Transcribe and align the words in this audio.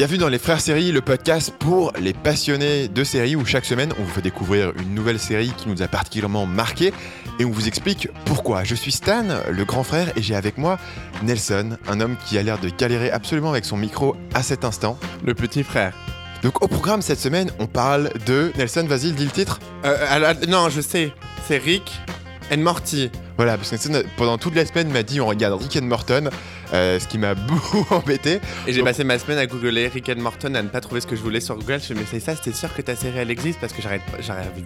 Bienvenue 0.00 0.16
dans 0.16 0.28
Les 0.28 0.38
Frères 0.38 0.62
Séries, 0.62 0.92
le 0.92 1.02
podcast 1.02 1.52
pour 1.58 1.92
les 2.00 2.14
passionnés 2.14 2.88
de 2.88 3.04
séries 3.04 3.36
où 3.36 3.44
chaque 3.44 3.66
semaine 3.66 3.92
on 3.98 4.02
vous 4.02 4.08
fait 4.08 4.22
découvrir 4.22 4.72
une 4.78 4.94
nouvelle 4.94 5.18
série 5.18 5.52
qui 5.58 5.68
nous 5.68 5.82
a 5.82 5.88
particulièrement 5.88 6.46
marqué 6.46 6.94
et 7.38 7.44
on 7.44 7.50
vous 7.50 7.68
explique 7.68 8.08
pourquoi. 8.24 8.64
Je 8.64 8.74
suis 8.74 8.92
Stan, 8.92 9.26
le 9.50 9.64
grand 9.66 9.82
frère, 9.82 10.10
et 10.16 10.22
j'ai 10.22 10.34
avec 10.34 10.56
moi 10.56 10.78
Nelson, 11.22 11.76
un 11.86 12.00
homme 12.00 12.16
qui 12.24 12.38
a 12.38 12.42
l'air 12.42 12.58
de 12.58 12.70
galérer 12.70 13.10
absolument 13.10 13.50
avec 13.50 13.66
son 13.66 13.76
micro 13.76 14.16
à 14.32 14.42
cet 14.42 14.64
instant. 14.64 14.98
Le 15.22 15.34
petit 15.34 15.62
frère. 15.62 15.92
Donc 16.42 16.62
au 16.62 16.66
programme 16.66 17.02
cette 17.02 17.20
semaine, 17.20 17.50
on 17.58 17.66
parle 17.66 18.10
de... 18.24 18.52
Nelson, 18.56 18.86
vas-y, 18.88 19.12
dis 19.12 19.26
le 19.26 19.30
titre. 19.30 19.60
Euh, 19.84 19.98
alors, 20.08 20.32
non, 20.48 20.70
je 20.70 20.80
sais. 20.80 21.12
C'est 21.46 21.58
Rick 21.58 21.92
and 22.50 22.60
Morty. 22.60 23.10
Voilà, 23.36 23.58
parce 23.58 23.68
que 23.68 23.74
Nelson, 23.74 24.02
pendant 24.16 24.38
toute 24.38 24.54
la 24.54 24.64
semaine, 24.64 24.88
m'a 24.88 25.02
dit 25.02 25.20
on 25.20 25.26
regarde 25.26 25.60
Rick 25.60 25.76
and 25.76 25.86
Morton, 25.86 26.30
euh, 26.72 26.98
ce 26.98 27.06
qui 27.06 27.18
m'a 27.18 27.34
beaucoup 27.34 27.86
embêté. 27.94 28.40
Et 28.66 28.72
j'ai 28.72 28.82
passé 28.82 29.04
ma 29.04 29.18
semaine 29.18 29.38
à 29.38 29.46
googler 29.46 29.88
Rick 29.88 30.08
and 30.08 30.20
Morton, 30.20 30.54
à 30.54 30.62
ne 30.62 30.68
pas 30.68 30.80
trouver 30.80 31.00
ce 31.00 31.06
que 31.06 31.16
je 31.16 31.22
voulais 31.22 31.40
sur 31.40 31.56
Google. 31.56 31.80
Je 31.86 31.94
me 31.94 32.04
suis 32.04 32.18
dit, 32.18 32.24
ça, 32.24 32.36
c'était 32.36 32.52
sûr 32.52 32.72
que 32.74 32.82
ta 32.82 32.96
série 32.96 33.18
elle 33.18 33.30
existe 33.30 33.60
parce 33.60 33.72
que 33.72 33.82
j'arrive 33.82 34.02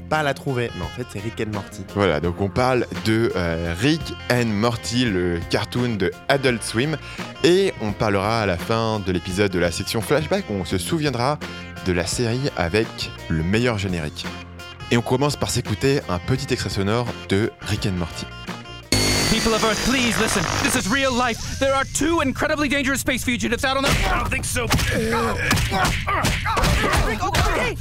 pas 0.09 0.19
à 0.19 0.23
la 0.23 0.35
trouver. 0.35 0.71
Mais 0.77 0.85
en 0.85 0.89
fait, 0.89 1.07
c'est 1.11 1.21
Rick 1.21 1.41
and 1.41 1.53
Morty. 1.53 1.85
Voilà, 1.95 2.21
donc 2.21 2.41
on 2.41 2.49
parle 2.49 2.87
de 3.05 3.33
euh, 3.37 3.75
Rick 3.79 4.15
and 4.31 4.47
Morty, 4.47 5.05
le 5.05 5.41
cartoon 5.51 5.97
de 5.97 6.11
Adult 6.29 6.63
Swim, 6.63 6.97
et 7.43 7.73
on 7.81 7.93
parlera 7.93 8.43
à 8.43 8.47
la 8.47 8.57
fin 8.57 9.01
de 9.01 9.13
l'épisode 9.13 9.51
de 9.51 9.59
la 9.59 9.71
section 9.71 10.01
flashback 10.01 10.45
où 10.51 10.55
on 10.55 10.65
se 10.65 10.79
souviendra 10.79 11.39
de 11.87 11.93
la 11.93 12.07
série 12.07 12.51
avec 12.57 12.87
le 13.29 13.43
meilleur 13.43 13.79
générique. 13.79 14.27
Et 14.91 14.97
on 14.97 15.03
commence 15.03 15.37
par 15.37 15.51
s'écouter 15.51 16.01
un 16.09 16.19
petit 16.19 16.53
extrait 16.53 16.71
sonore 16.71 17.07
de 17.29 17.51
Rick 17.63 17.87
and 17.87 17.99
Morty. 17.99 18.27
People 19.31 19.55
of 19.55 19.65
Earth, 19.65 19.79
please 19.85 20.17
listen. 20.21 20.45
This 20.63 20.77
is 20.77 20.89
real 20.89 21.13
life. 21.13 21.59
There 21.59 21.75
are 21.75 21.85
two 21.85 22.21
incredibly 22.21 22.69
dangerous 22.69 23.01
space 23.01 23.25
fugitives 23.25 23.65
out 23.65 23.77
on 23.77 23.83
the. 23.83 23.89
I 23.89 24.19
don't 24.21 24.31
think 24.31 24.45
so. 24.45 24.65
okay. 24.65 25.11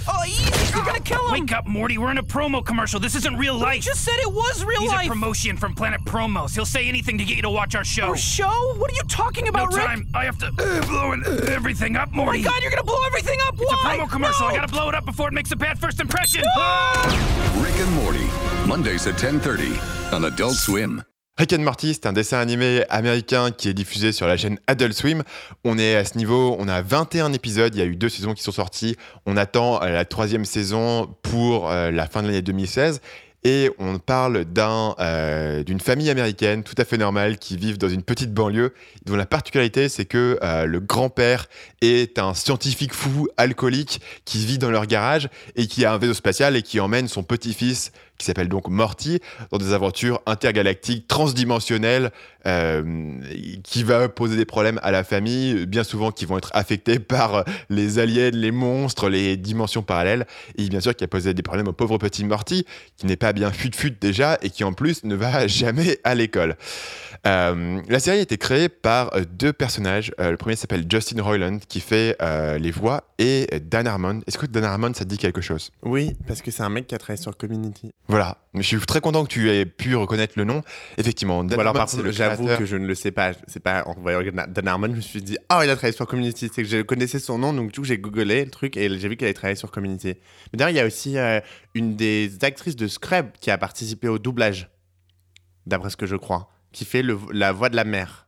Oh, 0.08 0.24
easy. 0.26 0.74
You're 0.76 0.84
gonna 0.86 1.00
kill 1.00 1.24
him. 1.28 1.32
Wake 1.42 1.52
up, 1.52 1.68
Morty. 1.68 1.98
We're 2.00 2.10
in 2.12 2.18
a 2.18 2.24
promo 2.24 2.66
commercial. 2.66 3.00
This 3.00 3.14
isn't 3.16 3.38
real 3.38 3.58
I 3.58 3.76
life. 3.76 3.84
just 3.84 4.04
said 4.04 4.16
it 4.20 4.34
was 4.34 4.64
real 4.66 4.82
He's 4.82 4.92
life. 4.92 5.06
a 5.06 5.10
promotion 5.10 5.56
from 5.58 5.76
Planet 5.76 6.02
Promos. 6.06 6.56
He'll 6.56 6.66
say 6.66 6.88
anything 6.88 7.18
to 7.20 7.26
get 7.26 7.36
you 7.36 7.44
to 7.44 7.50
watch 7.52 7.76
our 7.76 7.86
show. 7.86 8.08
Our 8.08 8.18
show? 8.18 8.74
What 8.78 8.92
are 8.92 8.96
you 8.96 9.04
talking 9.04 9.44
no 9.46 9.50
about, 9.52 9.74
Rick? 9.74 9.86
time. 9.86 10.08
I 10.16 10.26
have 10.26 10.40
to 10.40 10.48
uh, 10.48 10.86
blow 10.88 11.12
uh, 11.14 11.52
everything 11.52 11.96
up, 11.96 12.12
Morty. 12.14 12.16
Oh 12.22 12.26
my 12.26 12.26
Morty. 12.26 12.42
God, 12.44 12.62
you're 12.64 12.72
gonna 12.72 12.84
blow 12.84 13.04
everything 13.08 13.38
up. 13.48 13.54
it's 13.60 13.72
a 13.72 13.76
promo 13.76 14.10
commercial. 14.10 14.48
No. 14.48 14.54
I 14.54 14.56
gotta 14.56 14.72
blow 14.72 14.90
it 14.90 14.96
up 14.96 15.06
before 15.06 15.28
it 15.28 15.34
makes 15.34 15.52
a 15.52 15.56
bad 15.56 15.78
first 15.78 16.00
impression. 16.00 16.42
Rick 16.42 17.76
and 17.76 17.96
Morty, 17.96 18.26
Mondays 18.68 19.06
at 19.08 19.16
10:30 19.18 20.14
on 20.14 20.26
Adult 20.26 20.56
Swim. 20.56 21.04
Rick 21.36 21.52
and 21.54 21.64
Morty, 21.64 21.96
c'est 21.96 22.06
un 22.06 22.14
dessin 22.14 22.38
animé 22.38 22.84
américain 22.90 23.50
qui 23.50 23.68
est 23.68 23.74
diffusé 23.74 24.12
sur 24.12 24.28
la 24.28 24.38
chaîne 24.38 24.60
Adult 24.68 24.94
Swim. 24.94 25.24
On 25.64 25.80
est 25.80 25.96
à 25.96 26.06
ce 26.06 26.16
niveau, 26.16 26.56
on 26.60 26.68
a 26.68 26.84
21 26.84 27.34
épisodes, 27.34 27.74
il 27.74 27.80
y 27.80 27.82
a 27.82 27.86
eu 27.86 27.96
deux 27.96 28.10
saisons 28.10 28.36
qui 28.36 28.44
sont 28.44 28.52
sorties. 28.52 28.98
On 29.26 29.36
attend 29.36 29.82
euh, 29.82 29.90
la 29.90 30.06
troisième 30.06 30.46
saison 30.46 31.12
pour 31.24 31.72
euh, 31.72 31.90
la 31.90 32.06
fin 32.06 32.22
de 32.22 32.28
l'année 32.28 32.44
2016. 32.44 33.02
Et 33.44 33.72
on 33.80 33.98
parle 33.98 34.46
euh, 34.58 35.64
d'une 35.64 35.80
famille 35.80 36.12
américaine 36.12 36.64
tout 36.64 36.76
à 36.78 36.86
fait 36.86 36.98
normale 36.98 37.40
qui 37.40 37.58
vit 37.58 37.80
dans 37.80 37.90
une 37.90 38.04
petite 38.04 38.32
banlieue, 38.32 38.74
dont 39.06 39.16
la 39.16 39.26
particularité 39.26 39.90
c'est 39.90 40.06
que 40.06 40.38
le 40.66 40.80
grand-père 40.80 41.48
est 41.82 42.20
un 42.20 42.36
scientifique 42.36 42.94
fou 42.94 43.28
alcoolique 43.36 44.00
qui 44.24 44.46
vit 44.46 44.60
dans 44.60 44.72
leur 44.72 44.86
garage 44.86 45.28
et 45.58 45.68
qui 45.68 45.84
a 45.84 45.92
un 45.92 45.98
vaisseau 45.98 46.14
spatial 46.14 46.56
et 46.56 46.62
qui 46.62 46.80
emmène 46.80 47.10
son 47.10 47.24
petit-fils 47.24 47.92
qui 48.24 48.28
s'appelle 48.28 48.48
donc 48.48 48.70
Morty 48.70 49.20
dans 49.52 49.58
des 49.58 49.74
aventures 49.74 50.22
intergalactiques 50.26 51.08
transdimensionnelles 51.08 52.12
euh, 52.46 53.20
qui 53.64 53.84
va 53.84 54.10
poser 54.10 54.38
des 54.38 54.46
problèmes 54.46 54.80
à 54.84 54.92
la 54.92 55.04
famille, 55.04 55.66
bien 55.66 55.84
souvent 55.84 56.12
qui 56.12 56.26
vont 56.26 56.38
être 56.38 56.52
affectés 56.54 57.00
par 57.00 57.36
euh, 57.36 57.44
les 57.70 58.00
aliens, 58.00 58.32
les 58.32 58.52
monstres, 58.52 59.10
les 59.10 59.38
dimensions 59.38 59.82
parallèles, 59.82 60.26
et 60.58 60.68
bien 60.70 60.80
sûr 60.80 60.96
qui 60.96 61.04
a 61.04 61.08
posé 61.08 61.34
des 61.34 61.42
problèmes 61.42 61.68
au 61.68 61.74
pauvre 61.74 61.98
petit 61.98 62.24
Morty, 62.24 62.66
qui 62.98 63.08
n'est 63.08 63.18
pas 63.18 63.34
bien 63.34 63.52
fut-fut 63.52 63.92
déjà, 63.92 64.38
et 64.42 64.50
qui 64.50 64.64
en 64.64 64.74
plus 64.74 65.04
ne 65.04 65.16
va 65.16 65.48
jamais 65.48 66.00
à 66.06 66.16
l'école. 66.16 66.56
Euh, 67.26 67.82
la 67.88 68.00
série 68.00 68.20
a 68.20 68.22
été 68.22 68.38
créée 68.38 68.68
par 68.68 69.12
deux 69.32 69.54
personnages. 69.54 70.12
Le 70.18 70.36
premier 70.36 70.58
s'appelle 70.58 70.86
Justin 70.90 71.22
Roiland, 71.22 71.60
qui 71.70 71.80
fait 71.80 72.18
les 72.60 72.72
voix, 72.72 73.06
et 73.20 73.48
Dan 73.62 73.88
Harmon. 73.88 74.20
Est-ce 74.28 74.38
que 74.38 74.46
Dan 74.46 74.66
Harmon, 74.66 74.94
ça 74.94 75.06
te 75.06 75.10
dit 75.10 75.18
quelque 75.18 75.40
chose? 75.40 75.72
Oui, 75.84 76.12
parce 76.28 76.42
que 76.42 76.52
c'est 76.52 76.64
un 76.64 76.70
mec 76.70 76.88
qui 76.88 76.96
a 76.96 76.98
travaillé 76.98 77.22
sur 77.22 77.36
Community. 77.38 77.94
Voilà. 78.14 78.38
Je 78.54 78.62
suis 78.62 78.78
très 78.80 79.02
content 79.02 79.24
que 79.24 79.30
tu 79.30 79.50
aies 79.50 79.66
pu 79.66 79.96
reconnaître 79.96 80.34
le 80.38 80.44
nom. 80.44 80.62
Effectivement, 80.98 81.44
Dan 81.44 81.58
le 82.04 82.12
j'avoue 82.12 82.44
que 82.60 82.66
je 82.66 82.76
ne 82.76 82.86
le 82.86 82.94
sais 82.96 83.12
pas. 83.12 83.32
C'est 83.48 83.60
pas 83.60 83.84
en 83.88 83.94
voyant 83.96 84.22
Dan 84.48 84.68
Harmon, 84.68 84.90
je 84.92 84.96
me 84.98 85.02
suis 85.02 85.22
dit, 85.24 85.38
oh, 85.52 85.60
il 85.64 85.70
a 85.70 85.76
travaillé 85.76 85.94
sur 85.96 86.06
Community. 86.06 86.50
C'est 86.54 86.62
que 86.62 86.70
je 86.70 86.82
connaissais 86.84 87.18
son 87.20 87.40
nom, 87.40 87.54
donc 87.54 87.72
du 87.72 87.80
coup, 87.80 87.86
j'ai 87.86 87.98
googlé 87.98 88.46
le 88.46 88.52
truc 88.52 88.78
et 88.78 88.88
j'ai 89.00 89.10
vu 89.10 89.18
qu'il 89.18 89.26
avait 89.26 89.34
travaillé 89.34 89.56
sur 89.56 89.72
Community. 89.72 90.10
Mais 90.52 90.58
d'ailleurs, 90.58 90.70
il 90.70 90.78
y 90.78 90.80
a 90.80 90.86
aussi 90.86 91.18
euh, 91.18 91.40
une 91.74 91.96
des 91.96 92.32
actrices 92.44 92.76
de 92.76 92.88
Scrub 92.88 93.32
qui 93.42 93.50
a 93.50 93.58
participé 93.58 94.08
au 94.08 94.20
doublage, 94.20 94.70
d'après 95.66 95.90
ce 95.90 95.98
que 95.98 96.06
je 96.06 96.16
crois, 96.16 96.50
qui 96.72 96.86
fait 96.86 97.02
le- 97.02 97.18
la 97.32 97.52
voix 97.52 97.70
de 97.70 97.76
la 97.76 97.84
mère. 97.84 98.23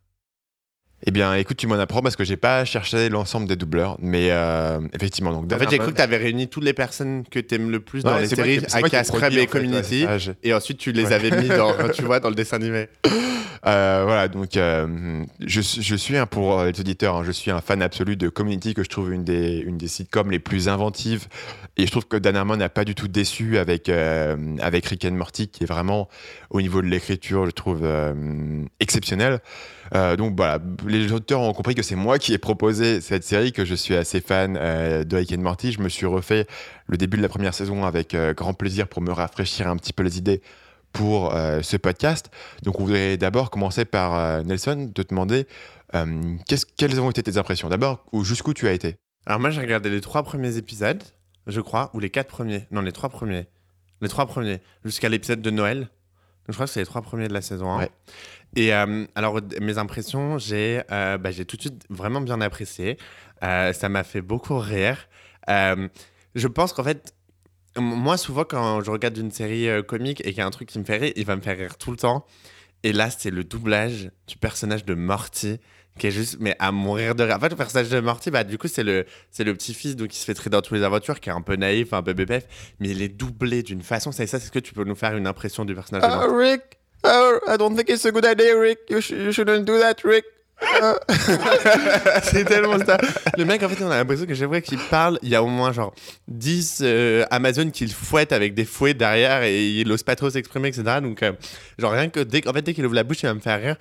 Eh 1.07 1.11
bien, 1.11 1.35
écoute, 1.35 1.57
tu 1.57 1.67
m'en 1.67 1.75
apprends 1.75 2.01
parce 2.01 2.15
que 2.15 2.23
j'ai 2.23 2.37
pas 2.37 2.65
cherché 2.65 3.09
l'ensemble 3.09 3.47
des 3.47 3.55
doubleurs, 3.55 3.95
mais 4.01 4.29
euh, 4.31 4.79
effectivement, 4.93 5.31
donc. 5.31 5.51
En 5.53 5.57
fait, 5.59 5.69
j'ai 5.69 5.77
cru 5.77 5.91
que 5.91 5.97
tu 5.97 6.01
avais 6.01 6.17
réuni 6.17 6.47
toutes 6.47 6.63
les 6.63 6.73
personnes 6.73 7.23
que 7.29 7.39
tu 7.39 7.55
aimes 7.55 7.69
le 7.69 7.79
plus 7.79 8.03
dans 8.03 8.17
les 8.17 8.27
séries, 8.27 8.59
produit, 9.07 9.39
en 9.39 9.41
et 9.43 9.47
Community. 9.47 10.05
ouais, 10.05 10.17
Et 10.43 10.53
ensuite, 10.53 10.79
tu 10.79 10.91
les 10.91 11.05
Ouais. 11.05 11.13
avais 11.13 11.29
mis 11.41 11.47
dans, 11.49 11.73
tu 11.93 12.01
vois, 12.01 12.19
dans 12.19 12.29
le 12.29 12.35
dessin 12.35 12.55
animé. 12.57 12.87
Euh, 13.67 14.03
voilà, 14.05 14.27
donc 14.27 14.57
euh, 14.57 15.23
je, 15.43 15.61
je 15.61 15.95
suis 15.95 16.17
un 16.17 16.27
pour 16.27 16.63
les 16.63 16.79
auditeurs, 16.79 17.15
hein, 17.15 17.23
je 17.25 17.31
suis 17.31 17.49
un 17.49 17.61
fan 17.61 17.81
absolu 17.81 18.15
de 18.15 18.29
Community 18.29 18.75
que 18.75 18.83
je 18.83 18.89
trouve 18.89 19.11
une 19.11 19.23
des 19.23 19.57
une 19.57 19.77
des 19.79 19.87
sitcoms 19.87 20.29
les 20.29 20.37
plus 20.37 20.69
inventives 20.69 21.25
et 21.75 21.87
je 21.87 21.91
trouve 21.91 22.05
que 22.05 22.17
Dan 22.17 22.35
Harmon 22.35 22.57
n'a 22.57 22.69
pas 22.69 22.85
du 22.85 22.93
tout 22.93 23.07
déçu 23.07 23.57
avec 23.57 23.89
euh, 23.89 24.35
avec 24.61 24.85
Rick 24.85 25.05
and 25.05 25.13
Morty 25.13 25.47
qui 25.47 25.63
est 25.63 25.67
vraiment 25.67 26.09
au 26.51 26.61
niveau 26.61 26.83
de 26.83 26.87
l'écriture, 26.87 27.47
je 27.47 27.51
trouve 27.51 27.83
exceptionnel. 28.79 29.39
Donc 29.93 30.35
voilà, 30.35 30.59
les 30.87 30.94
auditeurs 31.11 31.41
ont 31.41 31.53
compris 31.53 31.75
que 31.75 31.81
c'est 31.83 31.95
moi 31.95 32.19
qui 32.19 32.33
ai 32.33 32.37
proposé 32.37 33.01
cette 33.01 33.23
série, 33.23 33.51
que 33.51 33.65
je 33.65 33.75
suis 33.75 33.95
assez 33.95 34.21
fan 34.21 34.57
euh, 34.59 35.03
de 35.03 35.15
Rick 35.17 35.31
and 35.33 35.39
Morty. 35.41 35.71
Je 35.71 35.81
me 35.81 35.89
suis 35.89 36.05
refait 36.05 36.47
le 36.87 36.97
début 36.97 37.17
de 37.17 37.21
la 37.21 37.29
première 37.29 37.53
saison 37.53 37.83
avec 37.85 38.13
euh, 38.13 38.33
grand 38.33 38.53
plaisir 38.53 38.87
pour 38.87 39.01
me 39.01 39.11
rafraîchir 39.11 39.67
un 39.67 39.77
petit 39.77 39.93
peu 39.93 40.03
les 40.03 40.17
idées 40.17 40.41
pour 40.93 41.33
euh, 41.35 41.61
ce 41.61 41.77
podcast. 41.77 42.29
Donc, 42.63 42.79
on 42.79 42.85
voudrait 42.85 43.17
d'abord 43.17 43.49
commencer 43.49 43.85
par 43.85 44.15
euh, 44.15 44.43
Nelson, 44.43 44.91
te 44.93 45.01
demander 45.01 45.45
qu'est-ce- 46.47 46.65
quelles 46.77 46.99
ont 46.99 47.09
été 47.09 47.23
tes 47.23 47.37
impressions? 47.37 47.69
D'abord, 47.69 48.05
où- 48.11 48.23
jusqu'où 48.23 48.53
tu 48.53 48.67
as 48.67 48.73
été? 48.73 48.95
Alors 49.25 49.39
moi, 49.39 49.49
j'ai 49.49 49.61
regardé 49.61 49.89
les 49.89 50.01
trois 50.01 50.23
premiers 50.23 50.57
épisodes, 50.57 51.01
je 51.47 51.61
crois, 51.61 51.89
ou 51.93 51.99
les 51.99 52.09
quatre 52.09 52.27
premiers. 52.27 52.67
Non, 52.71 52.81
les 52.81 52.91
trois 52.91 53.09
premiers. 53.09 53.47
Les 54.01 54.09
trois 54.09 54.25
premiers, 54.25 54.59
jusqu'à 54.83 55.09
l'épisode 55.09 55.41
de 55.41 55.51
Noël. 55.51 55.79
Donc, 55.79 55.87
je 56.49 56.53
crois 56.53 56.65
que 56.67 56.71
c'est 56.73 56.79
les 56.81 56.85
trois 56.85 57.01
premiers 57.01 57.27
de 57.27 57.33
la 57.33 57.41
saison 57.41 57.71
1. 57.71 57.79
Ouais. 57.79 57.89
Et 58.55 58.73
euh, 58.73 59.05
alors, 59.15 59.39
mes 59.61 59.77
impressions, 59.77 60.37
j'ai 60.37 60.81
euh, 60.91 61.17
bah, 61.17 61.31
tout 61.33 61.57
de 61.57 61.61
suite 61.61 61.83
vraiment 61.89 62.21
bien 62.21 62.39
apprécié. 62.41 62.97
Euh, 63.43 63.73
ça 63.73 63.89
m'a 63.89 64.03
fait 64.03 64.21
beaucoup 64.21 64.57
rire. 64.57 65.09
Euh, 65.49 65.87
je 66.35 66.47
pense 66.47 66.73
qu'en 66.73 66.83
fait, 66.83 67.13
moi, 67.77 68.17
souvent, 68.17 68.45
quand 68.45 68.81
je 68.81 68.91
regarde 68.91 69.17
une 69.17 69.31
série 69.31 69.67
comique 69.85 70.21
et 70.21 70.29
qu'il 70.29 70.37
y 70.37 70.41
a 70.41 70.45
un 70.45 70.51
truc 70.51 70.69
qui 70.69 70.79
me 70.79 70.85
fait 70.85 70.97
rire, 70.97 71.13
il 71.15 71.25
va 71.25 71.35
me 71.35 71.41
faire 71.41 71.57
rire 71.57 71.77
tout 71.77 71.91
le 71.91 71.97
temps. 71.97 72.25
Et 72.83 72.93
là, 72.93 73.09
c'est 73.09 73.31
le 73.31 73.43
doublage 73.43 74.11
du 74.27 74.37
personnage 74.37 74.85
de 74.85 74.93
Morty 74.93 75.59
qui 75.97 76.07
est 76.07 76.11
juste 76.11 76.37
mais 76.39 76.55
à 76.59 76.71
mourir 76.71 77.15
de 77.15 77.23
rire. 77.23 77.37
En 77.37 77.39
fait, 77.39 77.49
le 77.49 77.55
personnage 77.55 77.89
de 77.89 77.99
Morty, 77.99 78.31
bah, 78.31 78.43
du 78.43 78.57
coup, 78.57 78.67
c'est 78.67 78.83
le, 78.83 79.05
c'est 79.31 79.43
le 79.43 79.53
petit-fils 79.53 79.95
donc, 79.95 80.09
qui 80.09 80.19
se 80.19 80.25
fait 80.25 80.33
traiter 80.33 80.49
dans 80.51 80.61
toutes 80.61 80.77
les 80.77 80.83
aventures, 80.83 81.19
qui 81.19 81.29
est 81.29 81.33
un 81.33 81.41
peu 81.41 81.55
naïf, 81.55 81.93
un 81.93 82.03
peu 82.03 82.13
bébête, 82.13 82.49
mais 82.79 82.89
il 82.89 83.01
est 83.01 83.09
doublé 83.09 83.63
d'une 83.63 83.81
façon. 83.81 84.11
C'est 84.11 84.27
ça, 84.27 84.39
c'est 84.39 84.47
ce 84.47 84.51
que 84.51 84.59
tu 84.59 84.73
peux 84.73 84.83
nous 84.83 84.95
faire 84.95 85.15
une 85.15 85.27
impression 85.27 85.63
du 85.65 85.73
personnage 85.73 86.03
de 86.03 86.15
Morty 86.15 86.51
Rick, 86.51 86.61
I 87.05 87.57
don't 87.57 87.75
think 87.75 87.89
it's 87.89 88.05
a 88.05 88.11
good 88.11 88.25
idea, 88.25 88.59
Rick. 88.59 88.79
You, 88.89 89.01
shouldn't 89.01 89.65
do 89.65 89.79
that, 89.79 89.95
Rick. 90.03 90.25
c'est 92.23 92.45
tellement 92.45 92.79
ça. 92.79 92.97
Le 93.37 93.43
mec, 93.43 93.61
en 93.61 93.67
fait, 93.69 93.83
on 93.83 93.91
a 93.91 93.97
l'impression 93.97 94.25
que 94.25 94.33
chaque 94.33 94.47
fois 94.47 94.61
qu'il 94.61 94.79
parle, 94.79 95.19
il 95.21 95.27
y 95.29 95.35
a 95.35 95.43
au 95.43 95.47
moins 95.47 95.73
genre 95.73 95.93
10 96.29 96.79
euh, 96.81 97.25
Amazon 97.29 97.69
qu'il 97.69 97.91
fouette 97.91 98.31
avec 98.31 98.53
des 98.53 98.63
fouets 98.63 98.93
derrière 98.93 99.43
et 99.43 99.69
il 99.81 99.87
n'ose 99.87 100.03
pas 100.03 100.15
trop 100.15 100.29
s'exprimer, 100.29 100.69
etc. 100.69 100.83
Donc, 101.01 101.23
euh, 101.23 101.33
genre, 101.77 101.91
rien 101.91 102.09
que 102.09 102.21
dès, 102.21 102.47
en 102.47 102.53
fait, 102.53 102.61
dès 102.61 102.73
qu'il 102.73 102.85
ouvre 102.85 102.95
la 102.95 103.03
bouche, 103.03 103.23
il 103.23 103.27
va 103.27 103.33
me 103.33 103.41
faire 103.41 103.59
rire. 103.61 103.75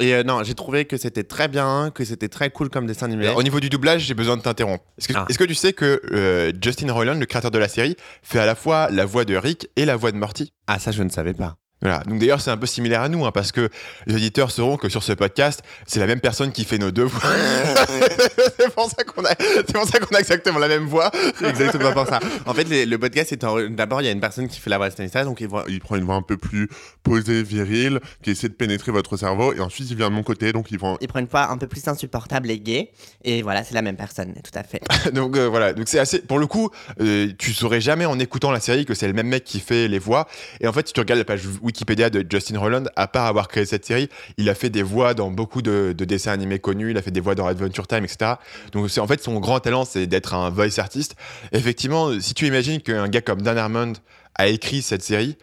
Et 0.00 0.14
euh, 0.14 0.22
non, 0.22 0.42
j'ai 0.42 0.54
trouvé 0.54 0.84
que 0.86 0.96
c'était 0.96 1.24
très 1.24 1.48
bien, 1.48 1.90
que 1.94 2.04
c'était 2.04 2.28
très 2.28 2.50
cool 2.50 2.70
comme 2.70 2.86
dessin 2.86 3.06
animé. 3.06 3.28
Au 3.28 3.42
niveau 3.42 3.60
du 3.60 3.68
doublage, 3.68 4.02
j'ai 4.02 4.14
besoin 4.14 4.36
de 4.36 4.42
t'interrompre. 4.42 4.84
Est-ce 4.98 5.08
que, 5.08 5.12
Ah. 5.16 5.26
que 5.26 5.44
tu 5.44 5.54
sais 5.54 5.72
que 5.72 6.00
euh, 6.12 6.52
Justin 6.62 6.92
Roiland, 6.92 7.14
le 7.14 7.26
créateur 7.26 7.50
de 7.50 7.58
la 7.58 7.68
série, 7.68 7.96
fait 8.22 8.38
à 8.38 8.46
la 8.46 8.54
fois 8.54 8.88
la 8.90 9.04
voix 9.04 9.24
de 9.24 9.36
Rick 9.36 9.68
et 9.76 9.84
la 9.84 9.96
voix 9.96 10.10
de 10.12 10.16
Morty? 10.16 10.52
Ah, 10.66 10.78
ça, 10.78 10.92
je 10.92 11.02
ne 11.02 11.10
savais 11.10 11.34
pas. 11.34 11.56
Voilà. 11.82 11.98
Donc 12.06 12.18
d'ailleurs, 12.20 12.40
c'est 12.40 12.50
un 12.50 12.56
peu 12.56 12.66
similaire 12.66 13.02
à 13.02 13.08
nous, 13.08 13.26
hein, 13.26 13.30
parce 13.32 13.52
que 13.52 13.68
les 14.06 14.14
auditeurs 14.14 14.50
sauront 14.50 14.76
que 14.76 14.88
sur 14.88 15.02
ce 15.02 15.12
podcast, 15.12 15.62
c'est 15.86 16.00
la 16.00 16.06
même 16.06 16.20
personne 16.20 16.52
qui 16.52 16.64
fait 16.64 16.78
nos 16.78 16.90
deux 16.90 17.02
voix. 17.04 17.20
c'est 18.58 18.72
pour 18.74 18.88
ça 18.88 19.04
qu'on 19.04 19.24
a, 19.24 19.34
c'est 19.38 19.72
pour 19.72 19.84
ça 19.86 19.98
qu'on 19.98 20.14
a 20.14 20.20
exactement 20.20 20.58
la 20.58 20.68
même 20.68 20.86
voix. 20.86 21.10
C'est 21.38 21.48
exactement 21.48 21.92
pour 21.92 22.06
ça. 22.06 22.20
En 22.46 22.54
fait, 22.54 22.64
les- 22.64 22.86
le 22.86 22.98
podcast, 22.98 23.28
c'est 23.30 23.44
en- 23.44 23.68
d'abord, 23.70 24.00
il 24.00 24.04
y 24.04 24.08
a 24.08 24.12
une 24.12 24.20
personne 24.20 24.48
qui 24.48 24.60
fait 24.60 24.70
la 24.70 24.78
voix 24.78 24.88
de 24.88 24.92
Stanislas, 24.92 25.24
donc 25.24 25.40
il, 25.40 25.48
voit- 25.48 25.64
Il 25.68 25.80
prend 25.80 25.96
une 25.96 26.04
voix 26.04 26.14
un 26.14 26.22
peu 26.22 26.36
plus 26.36 26.68
posée, 27.02 27.42
virile, 27.42 28.00
qui 28.22 28.30
essaie 28.30 28.48
de 28.48 28.54
pénétrer 28.54 28.92
votre 28.92 29.16
cerveau, 29.16 29.52
et 29.52 29.60
ensuite 29.60 29.90
il 29.90 29.96
vient 29.96 30.08
de 30.10 30.14
mon 30.14 30.22
côté, 30.22 30.52
donc 30.52 30.70
il 30.70 30.78
vont. 30.78 30.96
Il 31.00 31.08
prend 31.08 31.18
une 31.18 31.26
voix 31.26 31.50
un 31.50 31.58
peu 31.58 31.66
plus 31.66 31.86
insupportable 31.88 32.50
et 32.50 32.58
gay. 32.60 32.90
Et 33.24 33.42
voilà, 33.42 33.64
c'est 33.64 33.74
la 33.74 33.82
même 33.82 33.96
personne, 33.96 34.34
tout 34.34 34.56
à 34.58 34.62
fait. 34.62 34.80
donc 35.12 35.36
euh, 35.36 35.48
voilà. 35.48 35.72
Donc 35.72 35.88
c'est 35.88 35.98
assez. 35.98 36.20
Pour 36.20 36.38
le 36.38 36.46
coup, 36.46 36.70
euh, 37.00 37.28
tu 37.38 37.52
saurais 37.52 37.80
jamais 37.80 38.06
en 38.06 38.18
écoutant 38.18 38.50
la 38.50 38.60
série 38.60 38.84
que 38.84 38.94
c'est 38.94 39.06
le 39.08 39.12
même 39.14 39.28
mec 39.28 39.44
qui 39.44 39.60
fait 39.60 39.88
les 39.88 39.98
voix. 39.98 40.28
Et 40.60 40.68
en 40.68 40.72
fait, 40.72 40.86
si 40.86 40.92
tu 40.92 41.00
regardes 41.00 41.18
la 41.18 41.24
page 41.24 41.42
Wikipédia 41.72 42.10
de 42.10 42.24
Justin 42.28 42.58
Roiland, 42.58 42.84
à 42.96 43.08
part 43.08 43.26
avoir 43.26 43.48
créé 43.48 43.64
cette 43.64 43.86
série, 43.86 44.10
il 44.36 44.50
a 44.50 44.54
fait 44.54 44.68
des 44.68 44.82
voix 44.82 45.14
dans 45.14 45.30
beaucoup 45.30 45.62
de, 45.62 45.94
de 45.96 46.04
dessins 46.04 46.32
animés 46.32 46.58
connus. 46.58 46.90
Il 46.90 46.98
a 46.98 47.02
fait 47.02 47.10
des 47.10 47.20
voix 47.20 47.34
dans 47.34 47.46
Adventure 47.46 47.86
Time, 47.86 48.04
etc. 48.04 48.34
Donc 48.72 48.90
c'est 48.90 49.00
en 49.00 49.06
fait 49.06 49.22
son 49.22 49.40
grand 49.40 49.58
talent, 49.60 49.86
c'est 49.86 50.06
d'être 50.06 50.34
un 50.34 50.50
voice 50.50 50.78
artist. 50.78 51.16
Effectivement, 51.52 52.20
si 52.20 52.34
tu 52.34 52.46
imagines 52.46 52.80
qu'un 52.80 53.08
gars 53.08 53.22
comme 53.22 53.40
Dan 53.40 53.56
Harmon 53.56 53.94
a 54.34 54.48
écrit 54.48 54.82
cette 54.82 55.02
série, 55.02 55.36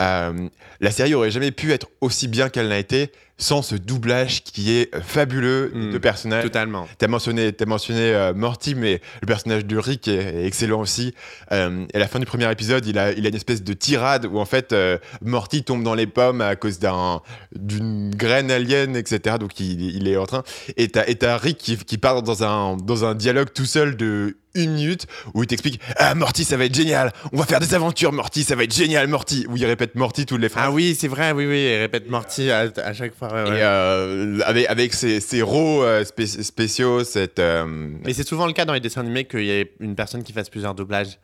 euh, 0.00 0.48
la 0.80 0.90
série 0.90 1.14
aurait 1.14 1.30
jamais 1.30 1.50
pu 1.50 1.72
être 1.72 1.88
aussi 2.00 2.28
bien 2.28 2.48
qu'elle 2.48 2.68
l'a 2.68 2.78
été 2.78 3.12
sans 3.36 3.62
ce 3.62 3.74
doublage 3.74 4.44
qui 4.44 4.72
est 4.72 4.94
euh, 4.94 5.00
fabuleux 5.00 5.72
de 5.92 5.98
personnages. 5.98 6.44
totalement. 6.44 6.86
T'as 6.98 7.08
mentionné, 7.08 7.52
t'as 7.52 7.66
mentionné 7.66 8.14
euh, 8.14 8.32
Morty, 8.32 8.74
mais 8.74 9.00
le 9.22 9.26
personnage 9.26 9.64
de 9.66 9.76
Rick 9.76 10.06
est, 10.08 10.14
est 10.14 10.46
excellent 10.46 10.80
aussi. 10.80 11.14
Euh, 11.50 11.84
et 11.92 11.96
à 11.96 11.98
la 11.98 12.06
fin 12.06 12.20
du 12.20 12.26
premier 12.26 12.50
épisode, 12.50 12.86
il 12.86 12.98
a, 12.98 13.12
il 13.12 13.26
a 13.26 13.28
une 13.28 13.34
espèce 13.34 13.62
de 13.64 13.72
tirade 13.72 14.26
où 14.26 14.38
en 14.38 14.44
fait 14.44 14.72
euh, 14.72 14.98
Morty 15.22 15.64
tombe 15.64 15.82
dans 15.82 15.94
les 15.94 16.06
pommes 16.06 16.40
à 16.40 16.54
cause 16.54 16.78
d'un, 16.78 17.22
d'une 17.56 18.10
graine 18.14 18.50
alien, 18.50 18.94
etc. 18.96 19.36
Donc 19.40 19.58
il, 19.58 19.96
il 19.96 20.06
est 20.06 20.16
en 20.16 20.26
train. 20.26 20.42
Et 20.76 20.88
t'as, 20.88 21.04
et 21.06 21.16
t'as 21.16 21.36
Rick 21.36 21.58
qui, 21.58 21.76
qui 21.76 21.98
part 21.98 22.22
dans 22.22 22.44
un, 22.44 22.76
dans 22.76 23.04
un 23.04 23.14
dialogue 23.16 23.52
tout 23.52 23.66
seul 23.66 23.96
de 23.96 24.36
une 24.56 24.74
minute 24.74 25.06
où 25.34 25.42
il 25.42 25.48
t'explique 25.48 25.80
Ah, 25.96 26.14
Morty, 26.14 26.44
ça 26.44 26.56
va 26.56 26.66
être 26.66 26.74
génial. 26.76 27.12
On 27.32 27.38
va 27.38 27.44
faire 27.44 27.58
des 27.58 27.74
aventures, 27.74 28.12
Morty, 28.12 28.44
ça 28.44 28.54
va 28.54 28.62
être 28.62 28.72
génial, 28.72 29.08
Morty. 29.08 29.46
Où 29.48 29.56
il 29.56 29.66
répète 29.66 29.96
Morty 29.96 30.26
toutes 30.26 30.40
les 30.40 30.48
phrases. 30.48 30.66
Ah 30.68 30.70
oui, 30.70 30.96
c'est 30.96 31.08
vrai, 31.08 31.32
oui, 31.32 31.44
oui, 31.46 31.64
il 31.72 31.78
répète 31.80 32.08
Morty 32.08 32.52
à, 32.52 32.70
à 32.84 32.92
chaque 32.92 33.16
fois. 33.16 33.23
Ouais, 33.32 33.50
ouais. 33.50 33.58
Et 33.58 33.62
euh, 33.62 34.40
avec, 34.44 34.66
avec 34.68 34.94
ses, 34.94 35.20
ses 35.20 35.42
rows 35.42 35.82
euh, 35.82 36.04
spé- 36.04 36.26
spéciaux, 36.42 37.04
cette. 37.04 37.38
euh, 37.38 37.64
Mais 38.04 38.12
c'est 38.12 38.26
souvent 38.26 38.46
le 38.46 38.52
cas 38.52 38.64
dans 38.64 38.72
les 38.74 38.80
dessins 38.80 39.00
animés 39.02 39.24
qu'il 39.24 39.44
y 39.44 39.50
ait 39.50 39.72
une 39.80 39.94
personne 39.94 40.22
qui 40.22 40.32
fasse 40.32 40.50
plusieurs 40.50 40.74
doublages. 40.74 41.18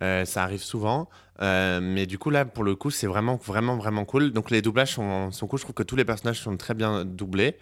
Ça 0.00 0.42
arrive 0.42 0.62
souvent. 0.62 1.08
Mais 1.40 2.06
du 2.06 2.18
coup, 2.18 2.30
là, 2.30 2.44
pour 2.44 2.64
le 2.64 2.74
coup, 2.74 2.90
c'est 2.90 3.06
vraiment, 3.06 3.36
vraiment, 3.44 3.76
vraiment 3.76 4.04
cool. 4.04 4.32
Donc, 4.32 4.50
les 4.50 4.60
doublages 4.60 4.92
sont, 4.94 5.30
sont 5.30 5.46
cool. 5.46 5.58
Je 5.58 5.64
trouve 5.64 5.74
que 5.74 5.82
tous 5.84 5.96
les 5.96 6.04
personnages 6.04 6.40
sont 6.40 6.56
très 6.56 6.74
bien 6.74 7.04
doublés. 7.04 7.56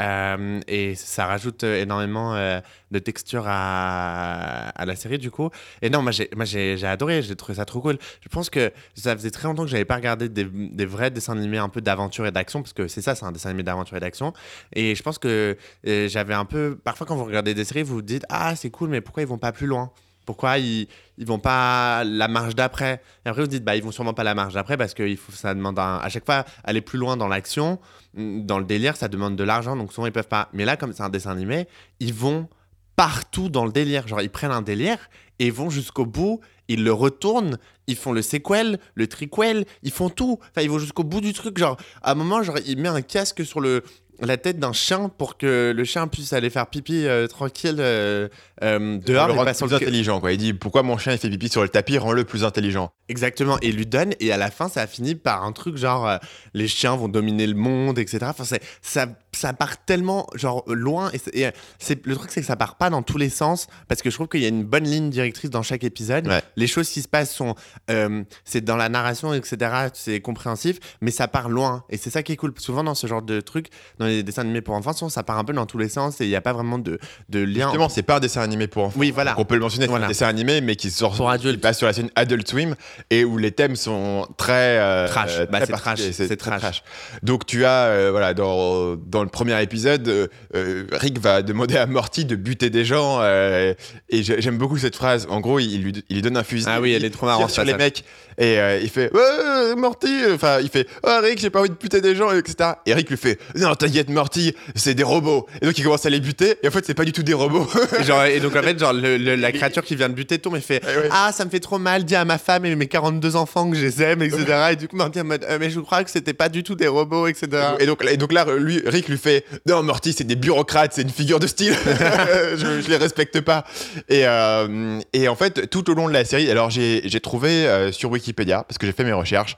Euh, 0.00 0.60
et 0.66 0.94
ça 0.94 1.26
rajoute 1.26 1.64
euh, 1.64 1.82
énormément 1.82 2.34
euh, 2.34 2.60
de 2.90 2.98
texture 2.98 3.44
à, 3.46 4.72
la 4.84 4.96
série, 4.96 5.18
du 5.18 5.30
coup. 5.30 5.50
Et 5.82 5.90
non, 5.90 6.02
moi, 6.02 6.12
j'ai, 6.12 6.84
adoré. 6.84 7.22
J'ai 7.22 7.36
trouvé 7.36 7.56
ça 7.56 7.64
trop 7.64 7.80
cool. 7.80 7.98
Je 8.22 8.28
pense 8.28 8.50
que 8.50 8.72
ça 8.94 9.14
faisait 9.16 9.30
très 9.30 9.48
longtemps 9.48 9.64
que 9.64 9.70
j'avais 9.70 9.84
pas 9.84 9.96
regardé 9.96 10.28
des, 10.28 10.44
des 10.44 10.86
vrais 10.86 11.10
dessins 11.10 11.36
animés 11.36 11.58
un 11.58 11.68
peu 11.68 11.80
d'aventure 11.80 12.26
et 12.26 12.32
d'action, 12.32 12.62
parce 12.62 12.72
que 12.72 12.88
c'est 12.88 13.02
ça, 13.02 13.14
c'est 13.14 13.24
un 13.24 13.32
dessin 13.32 13.50
animé 13.50 13.62
d'aventure 13.62 13.96
et 13.96 14.00
d'action. 14.00 14.32
Et 14.74 14.94
je 14.94 15.02
pense 15.02 15.18
que 15.18 15.56
j'avais 15.84 16.34
un 16.34 16.44
peu. 16.44 16.78
Parfois, 16.82 17.06
quand 17.06 17.16
vous 17.16 17.24
regardez 17.24 17.54
des 17.54 17.64
séries, 17.64 17.82
vous 17.82 17.96
vous 17.96 18.02
dites 18.02 18.24
Ah, 18.28 18.56
c'est 18.56 18.70
cool, 18.70 18.88
mais 18.88 19.00
pourquoi 19.00 19.22
ils 19.22 19.28
vont 19.28 19.38
pas 19.38 19.52
plus 19.52 19.66
loin? 19.66 19.92
Pourquoi 20.30 20.58
ils, 20.58 20.86
ils 21.18 21.26
vont 21.26 21.40
pas 21.40 22.04
la 22.04 22.28
marge 22.28 22.54
d'après 22.54 23.02
Et 23.26 23.28
après, 23.28 23.42
vous 23.42 23.48
dites 23.48 23.64
Bah, 23.64 23.74
ils 23.74 23.82
vont 23.82 23.90
sûrement 23.90 24.14
pas 24.14 24.22
la 24.22 24.36
marge 24.36 24.54
d'après 24.54 24.76
parce 24.76 24.94
que 24.94 25.16
ça 25.32 25.54
demande 25.54 25.76
à 25.76 26.08
chaque 26.08 26.24
fois 26.24 26.44
aller 26.62 26.80
plus 26.80 27.00
loin 27.00 27.16
dans 27.16 27.26
l'action, 27.26 27.80
mm, 28.14 28.46
dans 28.46 28.60
le 28.60 28.64
délire, 28.64 28.94
ça 28.96 29.08
demande 29.08 29.34
de 29.34 29.42
l'argent, 29.42 29.74
donc 29.74 29.92
souvent 29.92 30.06
ils 30.06 30.12
peuvent 30.12 30.28
pas. 30.28 30.48
Mais 30.52 30.64
là, 30.64 30.76
comme 30.76 30.92
c'est 30.92 31.02
un 31.02 31.08
dessin 31.08 31.32
animé, 31.32 31.66
ils 31.98 32.14
vont 32.14 32.48
partout 32.94 33.48
dans 33.48 33.64
le 33.64 33.72
délire. 33.72 34.06
Genre, 34.06 34.22
ils 34.22 34.30
prennent 34.30 34.52
un 34.52 34.62
délire 34.62 34.98
et 35.40 35.50
vont 35.50 35.68
jusqu'au 35.68 36.06
bout, 36.06 36.38
ils 36.68 36.84
le 36.84 36.92
retournent, 36.92 37.58
ils 37.88 37.96
font 37.96 38.12
le 38.12 38.22
sequel, 38.22 38.78
le 38.94 39.08
triquel, 39.08 39.64
ils 39.82 39.90
font 39.90 40.10
tout. 40.10 40.38
Enfin, 40.42 40.62
ils 40.62 40.70
vont 40.70 40.78
jusqu'au 40.78 41.02
bout 41.02 41.20
du 41.20 41.32
truc. 41.32 41.58
Genre, 41.58 41.76
à 42.02 42.12
un 42.12 42.14
moment, 42.14 42.44
genre, 42.44 42.58
il 42.66 42.78
met 42.78 42.88
un 42.88 43.02
casque 43.02 43.44
sur 43.44 43.58
le 43.58 43.82
la 44.22 44.36
tête 44.36 44.58
d'un 44.58 44.72
chien 44.72 45.08
pour 45.16 45.36
que 45.36 45.72
le 45.76 45.84
chien 45.84 46.06
puisse 46.08 46.32
aller 46.32 46.50
faire 46.50 46.66
pipi 46.66 47.06
euh, 47.06 47.26
tranquille 47.26 47.76
euh, 47.78 48.28
euh, 48.62 48.98
dehors 48.98 49.28
le 49.28 49.52
sur 49.54 49.66
plus 49.66 49.70
le- 49.78 49.82
intelligent. 49.82 50.20
Quoi. 50.20 50.32
Il 50.32 50.38
dit 50.38 50.52
pourquoi 50.54 50.82
mon 50.82 50.98
chien 50.98 51.12
il 51.12 51.18
fait 51.18 51.30
pipi 51.30 51.48
sur 51.48 51.62
le 51.62 51.68
tapis, 51.68 51.98
rends-le 51.98 52.24
plus 52.24 52.44
intelligent. 52.44 52.90
Exactement, 53.08 53.58
et 53.62 53.68
il 53.68 53.76
lui 53.76 53.86
donne, 53.86 54.14
et 54.20 54.30
à 54.32 54.36
la 54.36 54.50
fin, 54.50 54.68
ça 54.68 54.82
a 54.82 54.86
fini 54.86 55.14
par 55.14 55.44
un 55.44 55.52
truc 55.52 55.76
genre 55.76 56.18
les 56.54 56.68
chiens 56.68 56.94
vont 56.96 57.08
dominer 57.08 57.46
le 57.46 57.54
monde, 57.54 57.98
etc. 57.98 58.18
Enfin, 58.22 58.44
c'est- 58.44 58.62
ça, 58.82 59.06
ça 59.32 59.52
part 59.52 59.76
tellement 59.84 60.26
genre 60.34 60.64
loin, 60.66 61.10
et, 61.12 61.18
c'est- 61.18 61.34
et, 61.36 61.46
euh, 61.46 61.50
c'est, 61.78 62.04
le 62.06 62.16
truc, 62.16 62.30
c'est 62.32 62.40
que 62.40 62.46
ça 62.46 62.56
part 62.56 62.76
pas 62.76 62.90
dans 62.90 63.02
tous 63.02 63.18
les 63.18 63.30
sens, 63.30 63.66
parce 63.88 64.02
que 64.02 64.10
je 64.10 64.14
trouve 64.16 64.28
qu'il 64.28 64.40
y 64.40 64.44
a 64.44 64.48
une 64.48 64.64
bonne 64.64 64.84
ligne 64.84 65.10
directrice 65.10 65.50
dans 65.50 65.62
chaque 65.62 65.84
épisode. 65.84 66.26
Ouais. 66.28 66.42
Les 66.56 66.66
choses 66.66 66.88
qui 66.88 67.00
se 67.02 67.08
passent 67.08 67.32
sont, 67.34 67.54
euh, 67.90 68.22
c'est 68.44 68.60
dans 68.64 68.76
la 68.76 68.88
narration, 68.88 69.32
etc. 69.34 69.88
C'est 69.94 70.20
compréhensif, 70.20 70.78
mais 71.00 71.10
ça 71.10 71.28
part 71.28 71.48
loin, 71.48 71.84
et 71.90 71.96
c'est 71.96 72.10
ça 72.10 72.22
qui 72.22 72.32
est 72.32 72.36
cool. 72.36 72.52
Souvent, 72.58 72.82
dans 72.84 72.94
ce 72.94 73.06
genre 73.06 73.22
de 73.22 73.40
trucs, 73.40 73.68
dans 73.98 74.06
les 74.06 74.22
dessins 74.22 74.42
animés 74.42 74.60
pour 74.62 74.74
enfants, 74.74 75.08
ça 75.08 75.22
part 75.22 75.38
un 75.38 75.44
peu 75.44 75.52
dans 75.52 75.66
tous 75.66 75.78
les 75.78 75.88
sens, 75.88 76.20
et 76.20 76.24
il 76.24 76.28
n'y 76.28 76.36
a 76.36 76.40
pas 76.40 76.52
vraiment 76.52 76.78
de, 76.78 76.98
de 77.28 77.38
lien. 77.40 77.66
Justement, 77.66 77.88
c'est 77.88 78.02
pas 78.02 78.16
un 78.16 78.20
dessin 78.20 78.42
animé 78.42 78.66
pour 78.66 78.84
enfants. 78.84 78.98
Oui, 78.98 79.10
voilà. 79.12 79.34
On 79.38 79.44
peut 79.44 79.54
le 79.54 79.60
mentionner, 79.60 79.86
c'est 79.86 79.90
Voilà. 79.90 80.06
un 80.06 80.08
dessin 80.08 80.26
animé, 80.28 80.60
mais 80.60 80.76
qui 80.76 80.90
sort 80.90 81.16
Pour 81.16 81.32
qui 81.36 81.56
passe 81.56 81.78
sur 81.78 81.86
la 81.86 81.92
scène 81.92 82.10
Adult 82.16 82.48
Swim 82.48 82.74
et 83.10 83.24
où 83.24 83.38
les 83.38 83.52
thèmes 83.52 83.76
sont 83.76 84.26
très 84.36 84.78
euh, 84.78 85.06
Trash. 85.08 85.38
euh, 85.38 85.46
Bah, 85.46 85.60
c'est 85.64 85.72
trash. 85.72 86.00
C'est 86.12 86.36
très 86.36 86.58
trash. 86.58 86.82
Donc 87.22 87.46
tu 87.46 87.64
as 87.64 87.86
euh, 87.86 88.10
voilà 88.10 88.34
dans, 88.34 88.96
dans 88.96 89.19
le 89.22 89.28
premier 89.28 89.60
épisode, 89.62 90.08
euh, 90.08 90.26
euh, 90.54 90.84
Rick 90.92 91.18
va 91.18 91.42
demander 91.42 91.76
à 91.76 91.86
Morty 91.86 92.24
de 92.24 92.36
buter 92.36 92.70
des 92.70 92.84
gens 92.84 93.18
euh, 93.20 93.74
et 94.08 94.22
j'ai- 94.22 94.40
j'aime 94.40 94.58
beaucoup 94.58 94.78
cette 94.78 94.96
phrase. 94.96 95.26
En 95.30 95.40
gros, 95.40 95.58
il 95.58 95.82
lui, 95.82 95.92
il 96.08 96.16
lui 96.16 96.22
donne 96.22 96.36
un 96.36 96.42
fusil. 96.44 96.66
Ah 96.68 96.80
oui, 96.80 96.92
elle 96.92 97.04
est 97.04 97.10
trop 97.10 97.26
marrante, 97.26 97.50
sur 97.50 97.64
les 97.64 97.72
mecs 97.78 98.04
et 98.40 98.58
euh, 98.58 98.80
il 98.82 98.88
fait 98.88 99.12
ouais, 99.14 99.76
Morty, 99.76 100.08
enfin 100.34 100.58
il 100.60 100.68
fait 100.68 100.88
oh, 101.04 101.10
Rick, 101.22 101.38
j'ai 101.38 101.50
pas 101.50 101.60
envie 101.60 101.68
de 101.70 101.74
buter 101.74 102.00
des 102.00 102.16
gens, 102.16 102.32
etc. 102.32 102.70
Et 102.86 102.94
Rick 102.94 103.08
lui 103.10 103.16
fait 103.16 103.38
non 103.54 103.74
t'inquiète 103.76 104.08
Morty, 104.10 104.54
c'est 104.74 104.94
des 104.94 105.02
robots. 105.04 105.46
Et 105.62 105.66
donc 105.66 105.78
il 105.78 105.84
commence 105.84 106.04
à 106.06 106.10
les 106.10 106.18
buter 106.20 106.56
et 106.62 106.68
en 106.68 106.70
fait 106.72 106.84
c'est 106.84 106.94
pas 106.94 107.04
du 107.04 107.12
tout 107.12 107.22
des 107.22 107.34
robots. 107.34 107.68
Et, 107.98 108.02
genre, 108.02 108.24
et 108.24 108.40
donc 108.40 108.56
en 108.56 108.62
fait, 108.64 108.78
genre, 108.78 108.92
le- 108.92 109.16
le- 109.18 109.36
la 109.36 109.52
créature 109.52 109.84
qui 109.84 109.94
vient 109.94 110.08
de 110.08 110.14
buter 110.14 110.38
tombe 110.38 110.56
et 110.56 110.60
fait 110.60 110.84
Ouais, 110.84 110.96
ouais. 110.96 111.08
Ah, 111.12 111.30
ça 111.32 111.44
me 111.44 111.50
fait 111.50 111.60
trop 111.60 111.78
mal, 111.78 112.04
dis 112.04 112.16
à 112.16 112.24
ma 112.24 112.38
femme 112.38 112.64
et 112.64 112.74
mes 112.74 112.86
42 112.88 113.36
enfants 113.36 113.70
que 113.70 113.76
je 113.76 113.82
les 113.84 114.02
aime, 114.02 114.22
etc. 114.22 114.44
Et 114.72 114.76
du 114.76 114.88
coup, 114.88 114.96
Marty 114.96 115.20
en 115.20 115.24
mode 115.24 115.44
Euh, 115.48 115.58
Mais 115.60 115.68
je 115.70 115.78
crois 115.80 116.02
que 116.02 116.10
c'était 116.10 116.32
pas 116.32 116.48
du 116.48 116.62
tout 116.62 116.74
des 116.74 116.88
robots, 116.88 117.26
etc. 117.26 117.48
Et 117.78 117.86
donc, 117.86 118.02
et 118.10 118.16
donc 118.16 118.32
là, 118.32 118.46
lui, 118.58 118.80
Rick 118.86 119.08
lui 119.08 119.18
fait 119.18 119.44
Non, 119.68 119.82
Morty, 119.82 120.14
c'est 120.14 120.24
des 120.24 120.36
bureaucrates, 120.36 120.92
c'est 120.94 121.02
une 121.02 121.10
figure 121.10 121.38
de 121.38 121.46
style. 121.46 121.74
je, 122.56 122.80
je 122.82 122.88
les 122.88 122.96
respecte 122.96 123.40
pas. 123.40 123.64
Et, 124.08 124.22
euh, 124.26 124.98
et 125.12 125.28
en 125.28 125.36
fait, 125.36 125.68
tout 125.68 125.90
au 125.90 125.94
long 125.94 126.08
de 126.08 126.12
la 126.14 126.24
série, 126.24 126.50
alors 126.50 126.70
j'ai 126.70 127.02
trouvé 127.22 127.66
euh, 127.66 127.92
sur 127.92 128.10
Wikipédia, 128.30 128.62
parce 128.64 128.78
que 128.78 128.86
j'ai 128.86 128.92
fait 128.92 129.04
mes 129.04 129.12
recherches, 129.12 129.56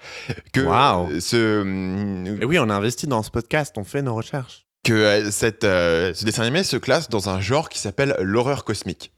que 0.53 0.61
Waouh. 0.61 1.21
ce, 1.21 1.63
Et 2.41 2.45
oui, 2.45 2.59
on 2.59 2.69
a 2.71 2.75
investi 2.75 3.07
dans 3.07 3.23
ce 3.23 3.31
podcast, 3.31 3.75
on 3.77 3.85
fait 3.85 4.03
nos 4.03 4.15
recherches. 4.15 4.67
que 4.85 4.93
euh, 4.93 5.31
cette, 5.31 5.65
euh, 5.65 6.13
ce 6.15 6.25
dessin 6.25 6.43
animé 6.43 6.65
se 6.65 6.77
classe 6.77 7.09
dans 7.09 7.29
un 7.29 7.41
genre 7.41 7.69
qui 7.69 7.79
s'appelle 7.79 8.17
l'horreur 8.21 8.65
cosmique. 8.65 9.13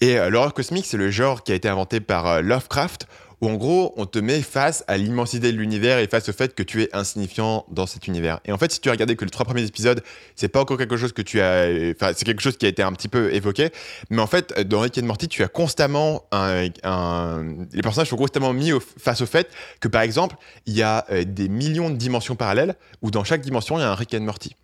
Et 0.00 0.18
euh, 0.18 0.28
l'horreur 0.28 0.52
cosmique, 0.52 0.84
c'est 0.86 0.98
le 0.98 1.10
genre 1.10 1.42
qui 1.44 1.52
a 1.52 1.54
été 1.54 1.68
inventé 1.68 2.00
par 2.00 2.26
euh, 2.26 2.40
Lovecraft, 2.42 3.06
où 3.40 3.48
en 3.48 3.54
gros, 3.54 3.92
on 3.96 4.06
te 4.06 4.18
met 4.18 4.40
face 4.40 4.84
à 4.86 4.96
l'immensité 4.96 5.52
de 5.52 5.56
l'univers 5.58 5.98
et 5.98 6.06
face 6.06 6.28
au 6.28 6.32
fait 6.32 6.54
que 6.54 6.62
tu 6.62 6.82
es 6.82 6.88
insignifiant 6.94 7.66
dans 7.70 7.86
cet 7.86 8.06
univers. 8.06 8.40
Et 8.46 8.52
en 8.52 8.58
fait, 8.58 8.72
si 8.72 8.80
tu 8.80 8.88
as 8.88 8.92
regardé 8.92 9.14
que 9.16 9.24
les 9.24 9.30
trois 9.30 9.44
premiers 9.44 9.64
épisodes, 9.64 10.02
c'est 10.36 10.48
pas 10.48 10.60
encore 10.60 10.78
quelque 10.78 10.96
chose 10.96 11.12
que 11.12 11.22
tu 11.22 11.40
as. 11.40 11.66
Enfin, 11.94 12.12
c'est 12.14 12.24
quelque 12.24 12.40
chose 12.40 12.56
qui 12.56 12.64
a 12.64 12.68
été 12.68 12.82
un 12.82 12.92
petit 12.92 13.08
peu 13.08 13.32
évoqué. 13.34 13.70
Mais 14.10 14.22
en 14.22 14.26
fait, 14.26 14.58
dans 14.66 14.80
Rick 14.80 14.98
and 14.98 15.06
Morty, 15.06 15.28
tu 15.28 15.42
as 15.42 15.48
constamment 15.48 16.24
un. 16.32 16.68
les 17.72 17.82
personnages 17.82 18.08
sont 18.08 18.16
constamment 18.16 18.52
mis 18.52 18.72
face 18.98 19.20
au 19.20 19.26
fait 19.26 19.50
que, 19.80 19.88
par 19.88 20.02
exemple, 20.02 20.36
il 20.66 20.74
y 20.74 20.82
a 20.82 21.04
euh, 21.10 21.24
des 21.24 21.48
millions 21.48 21.90
de 21.90 21.96
dimensions 21.96 22.36
parallèles 22.36 22.74
où 23.02 23.10
dans 23.10 23.24
chaque 23.24 23.42
dimension, 23.42 23.78
il 23.78 23.82
y 23.82 23.84
a 23.84 23.90
un 23.90 23.94
Rick 23.94 24.14
and 24.14 24.20
Morty. 24.20 24.56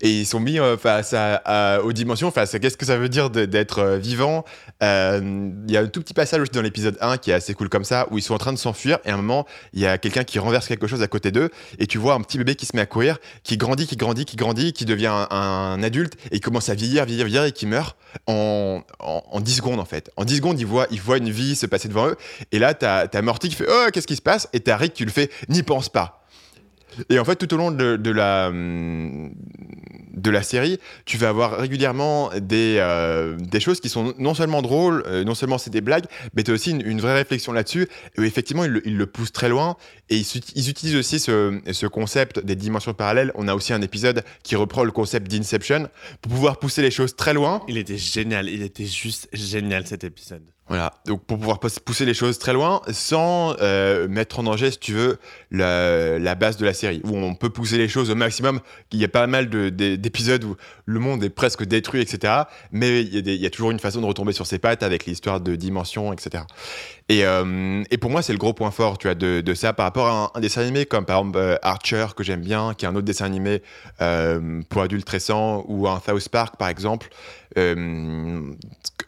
Et 0.00 0.10
ils 0.10 0.26
sont 0.26 0.40
mis 0.40 0.58
euh, 0.58 0.76
face 0.76 1.14
aux 1.82 1.92
dimensions, 1.92 2.30
face 2.30 2.54
à 2.54 2.58
qu'est-ce 2.58 2.76
que 2.76 2.86
ça 2.86 2.96
veut 2.96 3.08
dire 3.08 3.30
d'être 3.30 3.78
euh, 3.78 3.98
vivant. 3.98 4.44
Euh, 4.82 5.50
Il 5.66 5.72
y 5.72 5.76
a 5.76 5.80
un 5.80 5.86
tout 5.86 6.00
petit 6.00 6.14
passage 6.14 6.40
aussi 6.40 6.52
dans 6.52 6.62
l'épisode 6.62 6.96
1 7.00 7.18
qui 7.18 7.30
est 7.30 7.34
assez 7.34 7.54
cool 7.54 7.68
comme 7.68 7.84
ça, 7.84 8.06
où 8.10 8.18
ils 8.18 8.22
sont 8.22 8.34
en 8.34 8.38
train 8.38 8.52
de 8.52 8.58
s'enfuir, 8.58 8.98
et 9.04 9.10
à 9.10 9.14
un 9.14 9.16
moment, 9.16 9.46
il 9.72 9.80
y 9.80 9.86
a 9.86 9.98
quelqu'un 9.98 10.24
qui 10.24 10.38
renverse 10.38 10.66
quelque 10.66 10.86
chose 10.86 11.02
à 11.02 11.08
côté 11.08 11.30
d'eux, 11.30 11.50
et 11.78 11.86
tu 11.86 11.98
vois 11.98 12.14
un 12.14 12.20
petit 12.20 12.38
bébé 12.38 12.54
qui 12.54 12.66
se 12.66 12.76
met 12.76 12.82
à 12.82 12.86
courir, 12.86 13.18
qui 13.42 13.56
grandit, 13.56 13.86
qui 13.86 13.96
grandit, 13.96 14.24
qui 14.24 14.36
grandit, 14.36 14.72
qui 14.72 14.84
devient 14.84 15.26
un, 15.30 15.82
adulte, 15.82 16.14
et 16.30 16.36
il 16.36 16.40
commence 16.40 16.68
à 16.68 16.74
vieillir, 16.74 17.04
vieillir, 17.04 17.26
vieillir, 17.26 17.44
et 17.44 17.52
qui 17.52 17.66
meurt 17.66 17.96
en, 18.26 18.82
en, 19.00 19.22
en 19.30 19.40
10 19.40 19.56
secondes 19.56 19.80
en 19.80 19.84
fait. 19.84 20.10
En 20.16 20.24
10 20.24 20.36
secondes, 20.36 20.60
il 20.60 20.66
voit, 20.66 20.86
il 20.90 21.00
voit 21.00 21.18
une 21.18 21.30
vie 21.30 21.56
se 21.56 21.66
passer 21.66 21.88
devant 21.88 22.08
eux, 22.08 22.16
et 22.52 22.58
là, 22.58 22.74
t'as 22.74 23.06
as 23.12 23.22
Morty 23.22 23.48
qui 23.48 23.54
fait 23.54 23.66
Oh, 23.68 23.90
qu'est-ce 23.92 24.06
qui 24.06 24.16
se 24.16 24.22
passe? 24.22 24.48
Et 24.52 24.60
t'as 24.60 24.76
Rick 24.76 24.94
qui 24.94 25.04
le 25.04 25.10
fait 25.10 25.30
N'y 25.48 25.62
pense 25.62 25.88
pas. 25.88 26.23
Et 27.10 27.18
en 27.18 27.24
fait, 27.24 27.36
tout 27.36 27.52
au 27.54 27.56
long 27.56 27.70
de, 27.70 28.10
la, 28.10 28.48
hum, 28.48 29.32
de 30.14 30.30
la 30.30 30.42
série, 30.42 30.78
tu 31.04 31.18
vas 31.18 31.28
avoir 31.28 31.58
régulièrement 31.58 32.30
des, 32.40 32.76
euh, 32.78 33.36
des 33.38 33.60
choses 33.60 33.80
qui 33.80 33.88
sont 33.88 34.14
non 34.18 34.34
seulement 34.34 34.62
drôles, 34.62 35.02
euh, 35.06 35.24
non 35.24 35.34
seulement 35.34 35.58
c'est 35.58 35.70
des 35.70 35.80
blagues, 35.80 36.06
mais 36.34 36.42
tu 36.42 36.50
as 36.50 36.54
aussi 36.54 36.70
une, 36.70 37.00
vraie 37.00 37.14
réflexion 37.14 37.52
là-dessus. 37.52 37.88
Effectivement, 38.18 38.64
ils 38.64 38.96
le, 38.96 39.06
poussent 39.06 39.32
très 39.32 39.48
loin. 39.48 39.76
Et 40.10 40.18
ils, 40.18 40.68
utilisent 40.68 40.96
aussi 40.96 41.18
ce 41.18 41.86
concept 41.86 42.44
des 42.44 42.56
dimensions 42.56 42.94
parallèles. 42.94 43.32
On 43.34 43.48
a 43.48 43.54
aussi 43.54 43.72
un 43.72 43.82
épisode 43.82 44.24
qui 44.42 44.56
reprend 44.56 44.84
le 44.84 44.92
concept 44.92 45.30
d'Inception 45.30 45.88
pour 46.22 46.32
pouvoir 46.32 46.58
pousser 46.58 46.82
les 46.82 46.90
choses 46.90 47.16
très 47.16 47.34
loin. 47.34 47.62
Il 47.68 47.78
était 47.78 47.98
génial, 47.98 48.48
il 48.48 48.62
était 48.62 48.86
juste 48.86 49.28
génial 49.32 49.86
cet 49.86 50.04
épisode. 50.04 50.42
Voilà, 50.68 50.94
donc 51.06 51.22
pour 51.26 51.38
pouvoir 51.38 51.60
pousser 51.60 52.06
les 52.06 52.14
choses 52.14 52.38
très 52.38 52.54
loin 52.54 52.80
sans 52.90 53.54
euh, 53.60 54.08
mettre 54.08 54.38
en 54.38 54.44
danger, 54.44 54.70
si 54.70 54.78
tu 54.78 54.92
veux, 54.94 55.18
la, 55.50 56.34
base 56.36 56.56
de 56.56 56.64
la 56.64 56.72
série, 56.72 57.02
où 57.04 57.14
on 57.14 57.34
peut 57.34 57.50
pousser 57.50 57.76
les 57.76 57.86
choses 57.86 58.10
au 58.10 58.14
maximum. 58.14 58.60
Il 58.90 58.98
y 58.98 59.04
a 59.04 59.08
pas 59.08 59.26
mal 59.26 59.50
de- 59.50 59.68
de- 59.68 59.96
d'épisodes 59.96 60.42
où 60.42 60.56
le 60.86 61.00
monde 61.00 61.22
est 61.22 61.28
presque 61.28 61.66
détruit, 61.66 62.00
etc. 62.00 62.44
Mais 62.72 63.02
il 63.02 63.28
y, 63.28 63.46
a 63.46 63.50
toujours 63.50 63.72
une 63.72 63.78
façon 63.78 64.00
de 64.00 64.06
retomber 64.06 64.32
sur 64.32 64.46
ses 64.46 64.58
pattes 64.58 64.82
avec 64.82 65.04
l'histoire 65.04 65.38
de 65.38 65.54
dimensions, 65.54 66.14
etc. 66.14 66.44
Et, 67.10 67.26
euh, 67.26 67.82
et 67.90 67.98
pour 67.98 68.10
moi, 68.10 68.22
c'est 68.22 68.32
le 68.32 68.38
gros 68.38 68.54
point 68.54 68.70
fort, 68.70 68.96
de, 68.96 69.54
ça 69.54 69.74
par 69.74 69.84
rapport 69.84 70.06
à 70.06 70.32
un, 70.34 70.40
dessin 70.40 70.62
animé 70.62 70.86
comme 70.86 71.04
par 71.04 71.18
exemple 71.18 71.38
euh, 71.38 71.56
Archer 71.60 72.06
que 72.16 72.24
j'aime 72.24 72.40
bien, 72.40 72.72
qui 72.72 72.86
est 72.86 72.88
un 72.88 72.96
autre 72.96 73.04
dessin 73.04 73.26
animé 73.26 73.60
pour 74.70 74.80
adultes 74.80 75.08
récents, 75.10 75.62
ou 75.68 75.86
un 75.88 76.00
South 76.00 76.30
Park 76.30 76.56
par 76.56 76.68
exemple. 76.68 77.10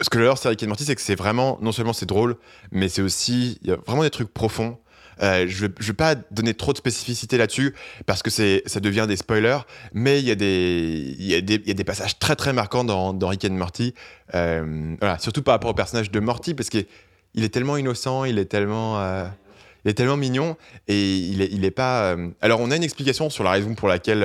Ce 0.00 0.08
que- 0.10 0.18
j'adore 0.18 0.38
sur 0.38 0.50
Rick 0.50 0.62
and 0.62 0.66
Morty, 0.68 0.84
c'est 0.84 0.94
que 0.94 1.00
c'est 1.00 1.14
vraiment, 1.14 1.58
non 1.62 1.72
seulement 1.72 1.92
c'est 1.92 2.06
drôle, 2.06 2.36
mais 2.70 2.88
c'est 2.88 3.02
aussi, 3.02 3.58
il 3.62 3.68
y 3.68 3.72
a 3.72 3.76
vraiment 3.86 4.02
des 4.02 4.10
trucs 4.10 4.32
profonds. 4.32 4.78
Euh, 5.22 5.46
je 5.48 5.64
ne 5.64 5.70
vais 5.80 5.92
pas 5.94 6.14
donner 6.30 6.52
trop 6.52 6.74
de 6.74 6.76
spécificité 6.78 7.38
là-dessus 7.38 7.74
parce 8.04 8.22
que 8.22 8.28
c'est, 8.28 8.62
ça 8.66 8.80
devient 8.80 9.06
des 9.08 9.16
spoilers, 9.16 9.60
mais 9.94 10.18
il 10.20 10.26
y, 10.26 10.30
a 10.30 10.34
des- 10.34 11.16
y, 11.18 11.28
y 11.30 11.34
a 11.34 11.40
des 11.74 11.84
passages 11.84 12.18
très 12.18 12.36
très 12.36 12.52
marquants 12.52 12.84
dans, 12.84 13.14
dans 13.14 13.28
Rick 13.28 13.46
and 13.46 13.54
Morty. 13.54 13.94
Euh, 14.34 14.94
voilà, 15.00 15.18
surtout 15.18 15.40
par 15.40 15.52
rapport 15.54 15.70
au 15.70 15.74
personnage 15.74 16.10
de 16.10 16.20
Morty 16.20 16.52
parce 16.52 16.68
qu'il 16.68 16.84
il 17.32 17.44
est 17.44 17.48
tellement 17.48 17.78
innocent, 17.78 18.24
il 18.24 18.38
est 18.38 18.44
tellement, 18.44 19.00
euh, 19.00 19.26
il 19.86 19.90
est 19.90 19.94
tellement 19.94 20.18
mignon 20.18 20.58
et 20.86 21.16
il 21.16 21.40
est, 21.40 21.48
il 21.50 21.64
est 21.64 21.70
pas. 21.70 22.14
Alors 22.42 22.60
on 22.60 22.70
a 22.70 22.76
une 22.76 22.84
explication 22.84 23.30
sur 23.30 23.42
la 23.42 23.52
raison 23.52 23.74
pour 23.74 23.88
laquelle 23.88 24.22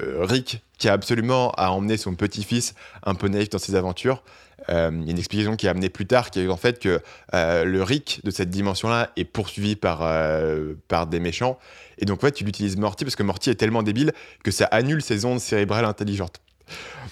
Rick, 0.00 0.62
qui 0.78 0.88
a 0.88 0.94
absolument 0.94 1.50
à 1.52 1.70
emmener 1.70 1.98
son 1.98 2.14
petit-fils 2.14 2.74
un 3.02 3.14
peu 3.14 3.28
naïf 3.28 3.50
dans 3.50 3.58
ses 3.58 3.74
aventures, 3.74 4.22
il 4.68 4.74
y 4.74 5.08
a 5.08 5.10
une 5.10 5.18
explication 5.18 5.56
qui 5.56 5.66
est 5.66 5.68
amenée 5.68 5.88
plus 5.88 6.06
tard, 6.06 6.30
qui 6.30 6.40
est 6.40 6.48
en 6.48 6.56
fait 6.56 6.78
que 6.78 7.00
euh, 7.34 7.64
le 7.64 7.82
Rick 7.82 8.20
de 8.24 8.30
cette 8.30 8.50
dimension-là 8.50 9.10
est 9.16 9.24
poursuivi 9.24 9.76
par, 9.76 10.00
euh, 10.02 10.74
par 10.88 11.06
des 11.06 11.20
méchants. 11.20 11.58
Et 11.98 12.04
donc, 12.06 12.18
en 12.18 12.26
fait, 12.26 12.32
tu 12.32 12.44
l'utilises 12.44 12.76
Morty 12.76 13.04
parce 13.04 13.16
que 13.16 13.22
Morty 13.22 13.50
est 13.50 13.54
tellement 13.54 13.82
débile 13.82 14.12
que 14.42 14.50
ça 14.50 14.66
annule 14.66 15.02
ses 15.02 15.24
ondes 15.24 15.40
cérébrales 15.40 15.84
intelligentes. 15.84 16.40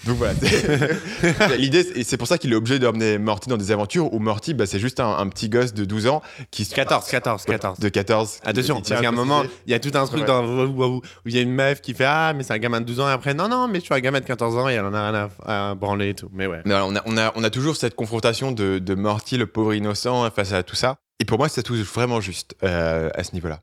Donc 0.05 0.17
voilà, 0.17 0.33
c'est- 0.41 1.57
l'idée, 1.57 1.85
et 1.95 2.03
c'est 2.03 2.17
pour 2.17 2.27
ça 2.27 2.37
qu'il 2.37 2.51
est 2.51 2.55
obligé 2.55 2.77
d'emmener 2.79 3.17
Morty 3.17 3.47
dans 3.49 3.55
des 3.57 3.71
aventures 3.71 4.13
où 4.13 4.19
Morty, 4.19 4.53
bah, 4.53 4.65
c'est 4.65 4.79
juste 4.79 4.99
un, 4.99 5.17
un 5.17 5.27
petit 5.29 5.47
gosse 5.49 5.73
de 5.73 5.85
12 5.85 6.07
ans 6.07 6.21
qui 6.51 6.65
se 6.65 6.75
14, 6.75 7.07
14, 7.07 7.45
14. 7.45 7.79
de 7.79 7.89
14. 7.89 8.39
Attention, 8.43 8.81
parce 8.81 8.99
qu'à 9.01 9.07
un 9.07 9.11
moment, 9.11 9.43
il 9.65 9.71
y 9.71 9.73
a 9.73 9.79
tout 9.79 9.91
un 9.93 10.05
truc 10.05 10.21
Ouais. 10.21 10.27
dans 10.27 10.43
où 10.45 11.01
il 11.25 11.35
y 11.35 11.37
a 11.37 11.41
une 11.41 11.53
meuf 11.53 11.79
qui 11.81 11.93
fait 11.93 12.05
Ah, 12.05 12.33
mais 12.35 12.43
c'est 12.43 12.53
un 12.53 12.57
gamin 12.57 12.81
de 12.81 12.85
12 12.85 12.99
ans, 12.99 13.07
et 13.09 13.11
après, 13.13 13.33
non, 13.33 13.47
non, 13.47 13.67
mais 13.67 13.79
je 13.79 13.85
suis 13.85 13.93
un 13.93 13.99
gamin 13.99 14.19
de 14.19 14.25
14 14.25 14.57
ans, 14.57 14.67
et 14.69 14.73
elle 14.73 14.85
en 14.85 14.93
a 14.93 15.09
rien 15.11 15.29
à, 15.45 15.69
à 15.69 15.75
branler 15.75 16.09
et 16.09 16.13
tout. 16.15 16.29
Mais 16.33 16.47
ouais. 16.47 16.61
Mais 16.65 16.73
alors, 16.73 16.89
on, 16.89 16.95
a, 16.95 17.01
on, 17.05 17.17
a, 17.17 17.31
on 17.35 17.43
a 17.43 17.49
toujours 17.49 17.75
cette 17.77 17.95
confrontation 17.95 18.51
de, 18.51 18.79
de 18.79 18.95
Morty, 18.95 19.37
le 19.37 19.47
pauvre 19.47 19.73
innocent, 19.73 20.29
face 20.31 20.51
à 20.53 20.63
tout 20.63 20.75
ça. 20.75 20.97
Et 21.19 21.25
pour 21.25 21.37
moi, 21.37 21.47
ça 21.47 21.63
touche 21.63 21.79
vraiment 21.79 22.19
juste 22.19 22.55
euh, 22.63 23.09
à 23.15 23.23
ce 23.23 23.33
niveau-là. 23.33 23.59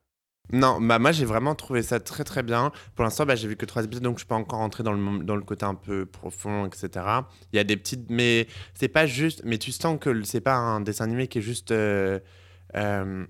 Non, 0.52 0.80
bah 0.80 0.98
moi 0.98 1.12
j'ai 1.12 1.24
vraiment 1.24 1.54
trouvé 1.54 1.82
ça 1.82 2.00
très 2.00 2.24
très 2.24 2.42
bien. 2.42 2.72
Pour 2.96 3.04
l'instant, 3.04 3.24
bah, 3.24 3.36
j'ai 3.36 3.46
vu 3.46 3.56
que 3.56 3.66
trois 3.66 3.84
épisodes, 3.84 4.02
donc 4.02 4.18
je 4.18 4.26
peux 4.26 4.34
encore 4.34 4.58
rentrer 4.58 4.82
dans 4.82 4.92
le, 4.92 5.22
dans 5.22 5.36
le 5.36 5.42
côté 5.42 5.64
un 5.64 5.76
peu 5.76 6.06
profond, 6.06 6.66
etc. 6.66 7.06
Il 7.52 7.56
y 7.56 7.58
a 7.60 7.64
des 7.64 7.76
petites. 7.76 8.10
Mais 8.10 8.48
c'est 8.74 8.88
pas 8.88 9.06
juste. 9.06 9.42
Mais 9.44 9.58
tu 9.58 9.70
sens 9.70 9.98
que 10.00 10.22
c'est 10.24 10.40
pas 10.40 10.56
un 10.56 10.80
dessin 10.80 11.04
animé 11.04 11.28
qui 11.28 11.38
est 11.38 11.42
juste. 11.42 11.70
euh, 11.70 12.18
euh, 12.74 13.24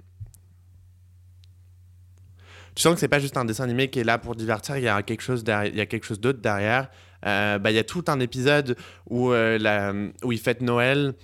Tu 2.75 2.83
sens 2.83 2.95
que 2.95 3.01
c'est 3.01 3.09
pas 3.09 3.19
juste 3.19 3.37
un 3.37 3.45
dessin 3.45 3.65
animé 3.65 3.91
qui 3.91 3.99
est 4.01 4.05
là 4.05 4.17
pour 4.19 4.35
divertir, 4.37 4.77
il 4.77 4.85
y 4.85 4.89
a 4.89 5.03
quelque 5.03 5.23
chose, 5.23 5.43
derrière- 5.45 5.73
il 5.73 5.77
y 5.77 5.81
a 5.81 5.87
quelque 5.87 6.05
chose 6.07 6.21
d'autre 6.21 6.41
derrière. 6.41 6.89
Euh, 7.27 7.59
bah, 7.59 7.71
il 7.71 7.75
y 7.75 7.79
a 7.79 7.85
tout 7.85 8.05
un 8.09 8.21
épisode 8.21 8.77
où, 9.11 9.31
la, 9.33 9.93
où 10.25 10.33
il 10.33 10.39
fête 10.39 10.63
Noël 10.63 11.15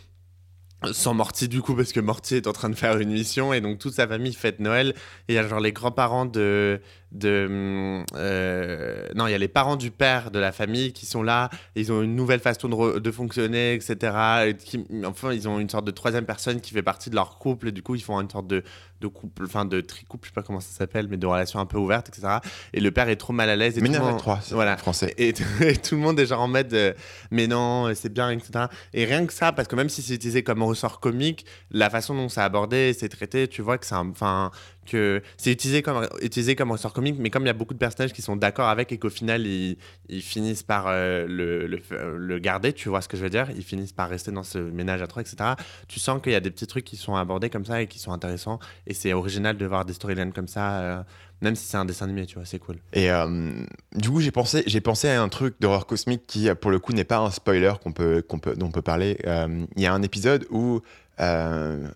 sans 0.93 1.15
Morty 1.15 1.49
du 1.49 1.63
coup 1.63 1.75
parce 1.75 1.93
que 1.93 2.01
Morty 2.01 2.37
est 2.37 2.47
en 2.47 2.53
train 2.53 2.71
de 2.71 2.75
faire 2.75 2.99
une 2.99 3.11
mission 3.11 3.53
et 3.53 3.61
donc 3.61 3.79
toute 3.79 3.95
sa 3.95 4.07
famille 4.07 4.35
fête 4.35 4.61
Noël. 4.61 4.95
Et 5.29 5.33
il 5.33 5.35
y 5.35 5.39
a 5.39 5.47
genre 5.47 5.61
les 5.61 5.73
grands-parents 5.73 6.27
de 6.27 6.81
de 7.19 7.47
hum, 7.49 8.05
euh, 8.17 9.07
non 9.15 9.27
il 9.27 9.31
y 9.33 9.35
a 9.35 9.39
les 9.39 9.49
parents 9.49 9.77
du 9.77 9.91
père 9.91 10.31
de 10.31 10.39
la 10.39 10.53
famille 10.53 10.93
qui 10.93 11.07
sont 11.07 11.23
là. 11.23 11.51
Ils 11.75 11.93
ont 11.93 12.03
une 12.03 12.15
nouvelle 12.17 12.41
façon 12.41 12.69
de, 12.69 13.11
fonctionner 13.11 13.75
etc 13.75 14.17
et 14.49 14.55
qui- 14.57 14.85
enfin 15.05 15.33
ils 15.33 15.49
ont 15.49 15.59
une 15.59 15.69
sorte 15.71 15.85
de 15.87 15.91
troisième 15.91 16.27
personne 16.27 16.61
qui 16.61 16.73
fait 16.73 16.83
partie 16.83 17.11
de 17.11 17.15
leur 17.15 17.39
couple 17.39 17.69
et 17.69 17.73
du 17.73 17.83
coup 17.83 17.95
ils 17.95 18.03
font 18.03 18.21
une 18.21 18.31
sorte 18.31 18.47
de 18.47 18.63
de 19.01 19.07
couple 19.09 19.45
enfin 19.45 19.65
de 19.67 19.81
tricouple 19.83 20.25
je 20.27 20.31
sais 20.31 20.35
pas 20.35 20.43
comment 20.43 20.61
ça 20.61 20.71
s'appelle 20.77 21.07
mais 21.11 21.19
de 21.19 21.27
relation 21.27 21.61
un 21.61 21.67
peu 21.67 21.77
ouverte 21.77 22.09
etc 22.09 22.39
et 22.73 22.81
le 22.81 22.91
père 22.91 23.09
est 23.11 23.17
trop 23.17 23.33
mal 23.35 23.51
à 23.51 23.57
l'aise 23.57 23.77
3, 24.17 24.41
c'est 24.43 24.55
voilà. 24.55 24.77
français. 24.79 25.15
et, 25.19 25.35
et 25.61 25.77
tout 25.77 25.97
le 25.97 26.01
monde 26.01 26.19
est 26.19 26.25
genre 26.27 26.41
en 26.41 26.49
mode 26.49 26.73
euh, 26.73 26.93
mais 27.31 27.47
non 27.47 27.93
c'est 27.95 28.13
bien 28.13 28.31
etc 28.31 28.67
et 28.95 29.05
rien 29.05 29.27
que 29.27 29.33
ça 29.35 29.53
parce 29.53 29.69
que 29.69 29.77
même 29.77 29.89
si 29.91 30.01
c'est 30.03 30.15
utilisé 30.15 30.43
comme 30.43 30.63
ressort 30.63 30.99
comique 31.01 31.45
la 31.71 31.91
façon 31.91 32.15
dont 32.15 32.29
c'est 32.31 32.41
abordé 32.41 32.95
c'est 32.99 33.09
traité 33.11 33.49
tu 33.49 33.61
vois 33.63 33.77
que 33.79 33.85
c'est 33.87 33.95
un- 33.95 34.09
enfin 34.11 34.51
que 34.87 35.23
c'est 35.37 35.53
utilisé 35.53 35.83
comme 35.83 36.09
utilisé 36.23 36.57
comme 36.57 36.71
ressort 36.71 36.93
comique 36.93 37.17
mais 37.19 37.31
comme 37.31 37.43
il 37.43 37.49
y 37.49 37.51
a 37.51 37.55
beaucoup 37.55 37.75
de 37.75 37.79
personnages 37.79 38.13
qui 38.13 38.23
sont 38.23 38.37
d'accord 38.37 38.69
avec 38.69 38.93
et 38.93 38.99
qu'au 38.99 39.11
final 39.11 39.47
ils, 39.47 39.77
finissent 40.23 40.63
par 40.63 40.87
euh, 40.89 41.27
le, 41.29 41.67
le, 41.67 42.39
garder 42.39 42.73
tu 42.73 42.89
vois 42.89 43.03
ce 43.03 43.09
que 43.09 43.17
je 43.17 43.23
veux 43.23 43.31
dire? 43.31 43.49
Ils 43.55 43.63
finissent 43.63 43.93
par 43.93 44.09
rester 44.09 44.33
dans 44.33 44.43
ce 44.43 44.59
ménage 44.59 45.03
à 45.03 45.07
trois 45.07 45.23
etc 45.23 45.55
tu 45.89 46.01
sens 46.01 46.23
qu'il 46.23 46.33
y 46.33 46.37
a 46.37 46.41
des 46.41 46.51
petits 46.51 46.67
trucs 46.67 46.85
qui 46.85 46.97
sont 46.97 47.17
abordés 47.17 47.51
comme 47.51 47.65
ça 47.65 47.83
et 47.83 47.87
qui 47.87 47.99
sont 47.99 48.13
intéressants 48.13 48.59
et 48.87 48.95
c'est 48.95 49.13
original 49.13 49.57
de 49.57 49.67
voir 49.67 49.85
des 49.85 49.93
storylines 49.93 50.33
comme 50.33 50.49
ça 50.49 50.79
euh, 50.81 51.03
même 51.43 51.55
si 51.55 51.67
c'est 51.67 51.77
un 51.77 51.85
dessin 51.85 52.07
animé 52.07 52.27
tu 52.27 52.37
vois 52.37 52.47
c'est 52.47 52.59
cool. 52.59 52.77
Et 52.93 53.11
euh, 53.11 53.53
du 53.95 54.11
coup, 54.11 54.21
j'ai 54.21 54.31
pensé, 54.31 54.63
j'ai 54.67 54.81
pensé 54.81 55.09
à 55.09 55.23
un 55.23 55.29
truc 55.29 55.57
d'horreur 55.61 55.87
cosmique 55.87 56.23
qui, 56.27 56.49
pour 56.61 56.71
le 56.71 56.79
coup, 56.79 56.93
n'est 56.93 57.05
pas 57.05 57.19
un 57.19 57.31
spoiler 57.31 57.73
qu'on 57.83 57.93
peut, 57.93 58.23
qu'on 58.27 58.39
peut, 58.39 58.55
dont 58.55 58.67
on 58.67 58.71
peut 58.71 58.83
parler. 58.83 59.19
Euh, 59.27 59.67
Il 59.77 59.83
y 59.83 59.87
a 59.87 59.93
un 59.93 60.03
épisode 60.03 60.47
où, 60.51 60.81
euh, 61.21 61.89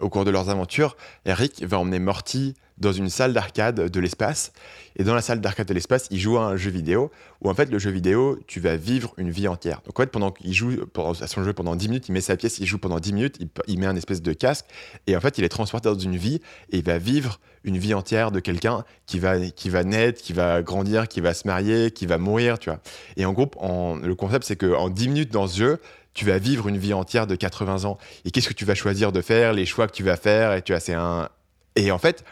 au 0.00 0.08
cours 0.08 0.24
de 0.24 0.30
leurs 0.30 0.50
aventures, 0.50 0.96
Eric 1.24 1.64
va 1.64 1.78
emmener 1.78 1.98
Morty 1.98 2.54
dans 2.78 2.92
une 2.92 3.08
salle 3.08 3.32
d'arcade 3.32 3.90
de 3.90 4.00
l'espace. 4.00 4.52
Et 4.96 5.04
dans 5.04 5.14
la 5.14 5.20
salle 5.20 5.40
d'arcade 5.40 5.66
de 5.66 5.74
l'espace, 5.74 6.06
il 6.10 6.18
joue 6.18 6.38
à 6.38 6.44
un 6.44 6.56
jeu 6.56 6.70
vidéo 6.70 7.10
où, 7.40 7.50
en 7.50 7.54
fait, 7.54 7.70
le 7.70 7.78
jeu 7.78 7.90
vidéo, 7.90 8.38
tu 8.46 8.60
vas 8.60 8.76
vivre 8.76 9.14
une 9.16 9.30
vie 9.30 9.48
entière. 9.48 9.80
Donc, 9.84 9.98
en 9.98 10.02
fait, 10.02 10.10
pendant 10.10 10.30
qu'il 10.30 10.52
joue 10.52 10.76
pendant- 10.92 11.12
à 11.12 11.26
son 11.26 11.44
jeu 11.44 11.52
pendant 11.52 11.76
10 11.76 11.88
minutes, 11.88 12.08
il 12.08 12.12
met 12.12 12.20
sa 12.20 12.36
pièce, 12.36 12.58
il 12.58 12.66
joue 12.66 12.78
pendant 12.78 12.98
10 12.98 13.12
minutes, 13.12 13.38
il, 13.66 13.78
met 13.78 13.86
un 13.86 13.96
espèce 13.96 14.22
de 14.22 14.32
casque. 14.32 14.66
Et 15.06 15.16
en 15.16 15.20
fait, 15.20 15.38
il 15.38 15.44
est 15.44 15.48
transporté 15.48 15.88
dans 15.88 15.98
une 15.98 16.16
vie 16.16 16.40
et 16.70 16.78
il 16.78 16.84
va 16.84 16.98
vivre 16.98 17.40
une 17.64 17.78
vie 17.78 17.94
entière 17.94 18.30
de 18.30 18.40
quelqu'un 18.40 18.84
qui 19.06 19.18
va, 19.18 19.38
qui 19.38 19.68
va 19.68 19.84
naître, 19.84 20.22
qui 20.22 20.32
va 20.32 20.62
grandir, 20.62 21.08
qui 21.08 21.20
va 21.20 21.34
se 21.34 21.46
marier, 21.46 21.90
qui 21.90 22.06
va 22.06 22.18
mourir, 22.18 22.58
tu 22.58 22.70
vois. 22.70 22.80
Et 23.16 23.24
en 23.24 23.32
groupe, 23.32 23.56
le 23.60 24.14
concept, 24.14 24.46
c'est 24.46 24.56
qu'en 24.56 24.88
10 24.88 25.08
minutes 25.08 25.32
dans 25.32 25.46
ce 25.46 25.58
jeu, 25.58 25.80
tu 26.18 26.24
vas 26.24 26.38
vivre 26.38 26.66
une 26.66 26.78
vie 26.78 26.92
entière 26.94 27.28
de 27.28 27.36
80 27.36 27.84
ans. 27.84 27.96
Et 28.24 28.32
qu'est-ce 28.32 28.48
que 28.48 28.54
tu 28.54 28.64
vas 28.64 28.74
choisir 28.74 29.12
de 29.12 29.20
faire, 29.20 29.52
les 29.52 29.66
choix 29.66 29.86
que 29.86 29.92
tu 29.92 30.02
vas 30.02 30.16
faire, 30.16 30.52
et 30.52 30.62
tu 30.62 30.72
vois, 30.72 30.80
c'est 30.80 30.94
un... 30.94 31.28
Et 31.76 31.92
en 31.92 31.98
fait, 31.98 32.24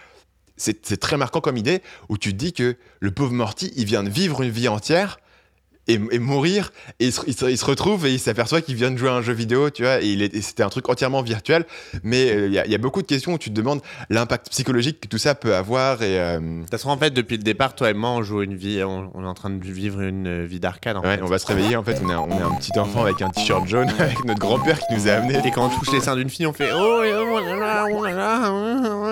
c'est 0.57 0.99
très 0.99 1.17
marquant 1.17 1.41
comme 1.41 1.57
idée, 1.57 1.83
où 2.09 2.19
tu 2.19 2.33
te 2.33 2.37
dis 2.37 2.53
que 2.53 2.77
le 2.99 3.11
pauvre 3.13 3.33
Morty, 3.33 3.73
il 3.77 3.85
vient 3.85 4.03
de 4.03 4.11
vivre 4.11 4.43
une 4.43 4.51
vie 4.51 4.67
entière, 4.67 5.21
et, 5.89 6.01
et 6.11 6.19
mourir, 6.19 6.73
et 7.01 7.07
il 7.07 7.13
se, 7.13 7.21
il 7.27 7.35
se- 7.37 7.47
il 7.47 7.57
se 7.59 7.65
retrouve 7.65 8.07
et 8.07 8.13
il 8.13 8.19
s'aperçoit 8.19 8.61
qu'il 8.61 8.75
vient 8.75 8.91
de 8.91 8.97
jouer 8.97 9.09
à 9.09 9.15
un 9.15 9.23
jeu 9.23 9.33
vidéo, 9.33 9.71
tu 9.71 9.83
vois, 9.83 10.01
et, 10.03 10.07
il 10.07 10.23
est- 10.23 10.35
et 10.35 10.43
c'était 10.43 10.63
un 10.63 10.69
truc 10.69 10.89
entièrement 10.89 11.23
virtuel. 11.23 11.65
Mais 12.03 12.31
euh, 12.31 12.47
il 12.47 12.53
y, 12.53 12.59
a- 12.59 12.67
il 12.67 12.73
y 12.73 12.75
a 12.75 12.79
beaucoup 12.79 13.03
de 13.03 13.07
questions 13.07 13.33
où 13.35 13.39
tu 13.39 13.51
te 13.51 13.55
demandes 13.55 13.81
l'impact 14.11 14.49
psychologique 14.51 15.01
que 15.01 15.09
tout 15.09 15.19
ça 15.19 15.35
peut 15.35 15.55
avoir. 15.55 16.03
Et, 16.03 16.19
euh, 16.19 16.39
De 16.41 16.61
toute 16.63 16.71
façon, 16.71 16.91
en 16.91 16.97
fait, 16.99 17.11
depuis 17.11 17.37
le 17.37 17.43
départ, 17.43 17.75
toi 17.75 17.91
et 17.91 17.95
moi, 17.95 18.11
on 18.11 18.23
joue 18.23 18.43
une 18.43 18.57
vie, 18.57 18.83
on, 18.85 19.11
on 19.15 19.23
est 19.25 19.27
en 19.29 19.35
train 19.35 19.51
de 19.51 19.63
vivre 19.65 20.01
une 20.01 20.27
euh, 20.27 20.47
vie 20.47 20.61
d'arcade. 20.61 20.97
en 20.97 21.03
ouais, 21.03 21.17
fait. 21.17 21.23
on 21.23 21.27
va 21.27 21.39
se 21.39 21.47
réveiller, 21.47 21.77
en 21.77 21.83
fait, 21.85 21.99
on 22.05 22.11
est, 22.11 22.15
on 22.15 22.29
est 22.31 22.43
un 22.43 22.55
petit 22.57 22.79
enfant 22.79 23.03
avec 23.03 23.23
un 23.23 23.31
t-shirt 23.31 23.67
jaune, 23.69 23.89
avec 23.99 24.25
notre 24.25 24.41
grand-père 24.41 24.79
qui 24.79 24.95
nous 24.95 25.09
a 25.09 25.13
amené. 25.13 25.39
Et 25.45 25.51
quand 25.51 25.67
on 25.67 25.69
touche 25.69 25.93
les 25.93 26.01
seins 26.01 26.17
d'une 26.17 26.31
fille, 26.31 26.47
on 26.47 26.53
fait 26.53 26.71
oh, 26.73 26.79
oh 26.79 27.03
oh 27.05 27.39
oh, 27.39 27.97
oh, 27.99 28.07
oh. 28.07 29.06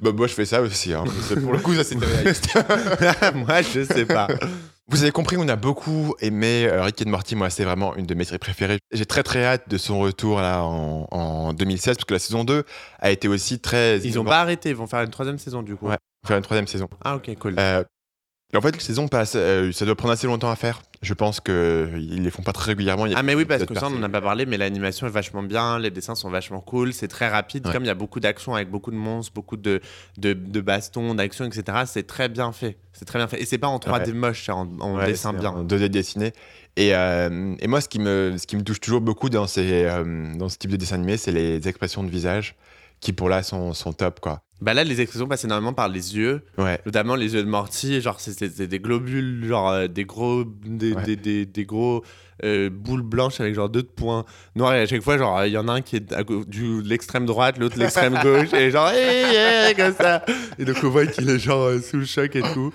Bah, 0.00 0.12
moi, 0.12 0.26
je 0.26 0.34
fais 0.34 0.44
ça 0.44 0.60
aussi. 0.62 0.92
hein. 0.92 1.04
Pour 1.42 1.52
le 1.52 1.58
coup, 1.58 1.74
ça 1.74 1.84
c'était 1.84 2.06
réaliste. 2.06 2.48
Moi, 3.34 3.62
je 3.62 3.84
sais 3.84 4.04
pas. 4.06 4.28
Vous 4.88 5.02
avez 5.02 5.12
compris, 5.12 5.36
on 5.38 5.48
a 5.48 5.56
beaucoup 5.56 6.14
aimé 6.20 6.66
euh, 6.70 6.82
Rick 6.82 7.02
and 7.06 7.10
Morty. 7.10 7.34
Moi, 7.36 7.50
c'est 7.50 7.64
vraiment 7.64 7.94
une 7.96 8.04
de 8.06 8.14
mes 8.14 8.24
séries 8.24 8.38
préférées. 8.38 8.78
J'ai 8.92 9.06
très 9.06 9.22
très 9.22 9.44
hâte 9.44 9.68
de 9.68 9.78
son 9.78 10.00
retour 10.00 10.40
là 10.40 10.62
en, 10.64 11.06
en 11.10 11.52
2016 11.52 11.96
parce 11.96 12.04
que 12.04 12.14
la 12.14 12.18
saison 12.18 12.44
2 12.44 12.64
a 12.98 13.10
été 13.10 13.28
aussi 13.28 13.58
très. 13.60 13.98
Ils 14.00 14.18
ont 14.18 14.24
pas 14.24 14.40
arrêté, 14.40 14.70
ils 14.70 14.76
vont 14.76 14.86
faire 14.86 15.00
une 15.00 15.10
troisième 15.10 15.38
saison 15.38 15.62
du 15.62 15.76
coup. 15.76 15.86
Ouais. 15.88 15.96
faire 16.26 16.36
une 16.36 16.42
troisième 16.42 16.66
saison. 16.66 16.88
Ah, 17.04 17.16
ok, 17.16 17.30
cool. 17.38 17.54
Euh, 17.58 17.84
En 18.54 18.60
fait, 18.60 18.72
les 18.74 18.80
saisons 18.82 19.08
passent, 19.08 19.32
euh, 19.34 19.72
ça 19.72 19.86
doit 19.86 19.94
prendre 19.96 20.12
assez 20.12 20.26
longtemps 20.26 20.50
à 20.50 20.56
faire. 20.56 20.82
Je 21.00 21.14
pense 21.14 21.40
qu'ils 21.40 22.22
les 22.22 22.30
font 22.30 22.42
pas 22.42 22.52
très 22.52 22.72
régulièrement. 22.72 23.06
Il 23.06 23.12
y 23.12 23.14
a 23.14 23.18
Ah 23.18 23.22
mais 23.22 23.34
oui 23.34 23.46
parce 23.46 23.64
que 23.64 23.72
ça 23.74 23.86
on 23.86 23.90
partie- 23.90 23.96
en 23.96 24.02
a 24.02 24.08
pas 24.10 24.20
parlé 24.20 24.44
mais 24.44 24.58
l'animation 24.58 25.06
est 25.06 25.10
vachement 25.10 25.42
bien, 25.42 25.78
les 25.78 25.90
dessins 25.90 26.14
sont 26.14 26.28
vachement 26.30 26.60
cool, 26.60 26.92
c'est 26.92 27.08
très 27.08 27.28
rapide 27.28 27.66
Ouais. 27.66 27.72
comme 27.72 27.82
il 27.84 27.86
y 27.86 27.90
a 27.90 27.94
beaucoup 27.94 28.20
d'action 28.20 28.54
avec 28.54 28.70
beaucoup 28.70 28.90
de 28.90 28.96
monstres, 28.96 29.32
beaucoup 29.34 29.56
de, 29.56 29.80
de, 30.18 30.34
de 30.34 30.60
bastons, 30.60 31.14
d'action 31.14 31.46
etc. 31.46 31.78
C'est 31.86 32.06
très 32.06 32.28
bien 32.28 32.52
fait, 32.52 32.76
c'est 32.92 33.06
très 33.06 33.18
bien 33.18 33.26
fait 33.26 33.40
et 33.40 33.46
c'est 33.46 33.58
pas 33.58 33.68
en 33.68 33.78
3D 33.78 34.08
Ouais. 34.08 34.12
moche, 34.12 34.44
c'est 34.44 34.52
en, 34.52 34.68
en 34.80 34.96
Ouais, 34.98 35.06
dessin 35.06 35.32
bien. 35.32 35.50
en 35.50 35.64
2D 35.64 35.88
dessiné. 35.88 36.32
Et, 36.76 36.94
euh, 36.94 37.54
et 37.58 37.66
moi, 37.68 37.80
ce 37.80 37.88
qui, 37.88 37.98
me, 37.98 38.34
ce 38.38 38.46
qui 38.46 38.56
me 38.56 38.62
touche 38.62 38.80
toujours 38.80 39.00
beaucoup 39.00 39.28
dans, 39.30 39.46
ces, 39.46 39.84
euh, 39.84 40.34
dans 40.36 40.48
ce 40.50 40.56
type 40.58 40.70
de 40.70 40.76
dessin 40.76 40.96
animé, 40.96 41.16
c'est 41.16 41.32
les 41.32 41.66
expressions 41.68 42.02
de 42.04 42.10
visage 42.10 42.54
qui, 43.00 43.12
pour 43.12 43.28
là, 43.28 43.42
sont, 43.42 43.72
sont 43.74 43.92
top, 43.92 44.20
quoi. 44.20 44.42
Bah 44.62 44.74
là 44.74 44.84
les 44.84 45.00
expressions 45.00 45.26
passent 45.26 45.44
énormément 45.44 45.72
par 45.72 45.88
les 45.88 46.16
yeux, 46.16 46.42
Ouais. 46.56 46.80
notamment 46.86 47.16
les 47.16 47.34
yeux 47.34 47.42
de 47.42 47.48
Morty, 47.48 48.00
genre 48.00 48.20
c'est- 48.20 48.62
des 48.62 48.78
globules, 48.78 49.44
genre 49.44 49.68
euh, 49.70 49.88
des 49.88 50.04
gros, 50.04 50.44
des, 50.44 50.92
Ouais. 50.94 51.02
des, 51.02 51.16
des, 51.16 51.46
des 51.46 51.64
gros 51.64 52.04
euh, 52.44 52.70
boules 52.70 53.02
blanches 53.02 53.40
avec 53.40 53.54
genre 53.54 53.68
deux 53.68 53.82
points 53.82 54.24
noirs 54.56 54.74
et 54.74 54.80
à 54.80 54.86
chaque 54.86 55.02
fois 55.02 55.18
genre 55.18 55.44
il 55.44 55.52
y 55.52 55.58
en 55.58 55.68
a 55.68 55.72
un 55.74 55.80
qui 55.80 55.96
est 55.96 56.12
à 56.12 56.22
du 56.24 56.80
l'extrême 56.82 57.26
droite, 57.26 57.58
l'autre 57.58 57.78
l'extrême 57.78 58.14
gauche 58.22 58.52
et 58.52 58.70
genre 58.70 58.88
hey, 58.90 59.74
comme 59.74 59.94
ça. 59.94 60.24
Et 60.58 60.64
donc 60.64 60.76
on 60.82 60.88
voit 60.90 61.06
qu'il 61.06 61.28
est 61.28 61.38
genre 61.38 61.62
euh, 61.64 61.80
sous 61.80 61.96
le 61.98 62.04
choc 62.04 62.34
et 62.36 62.42
tout. 62.54 62.72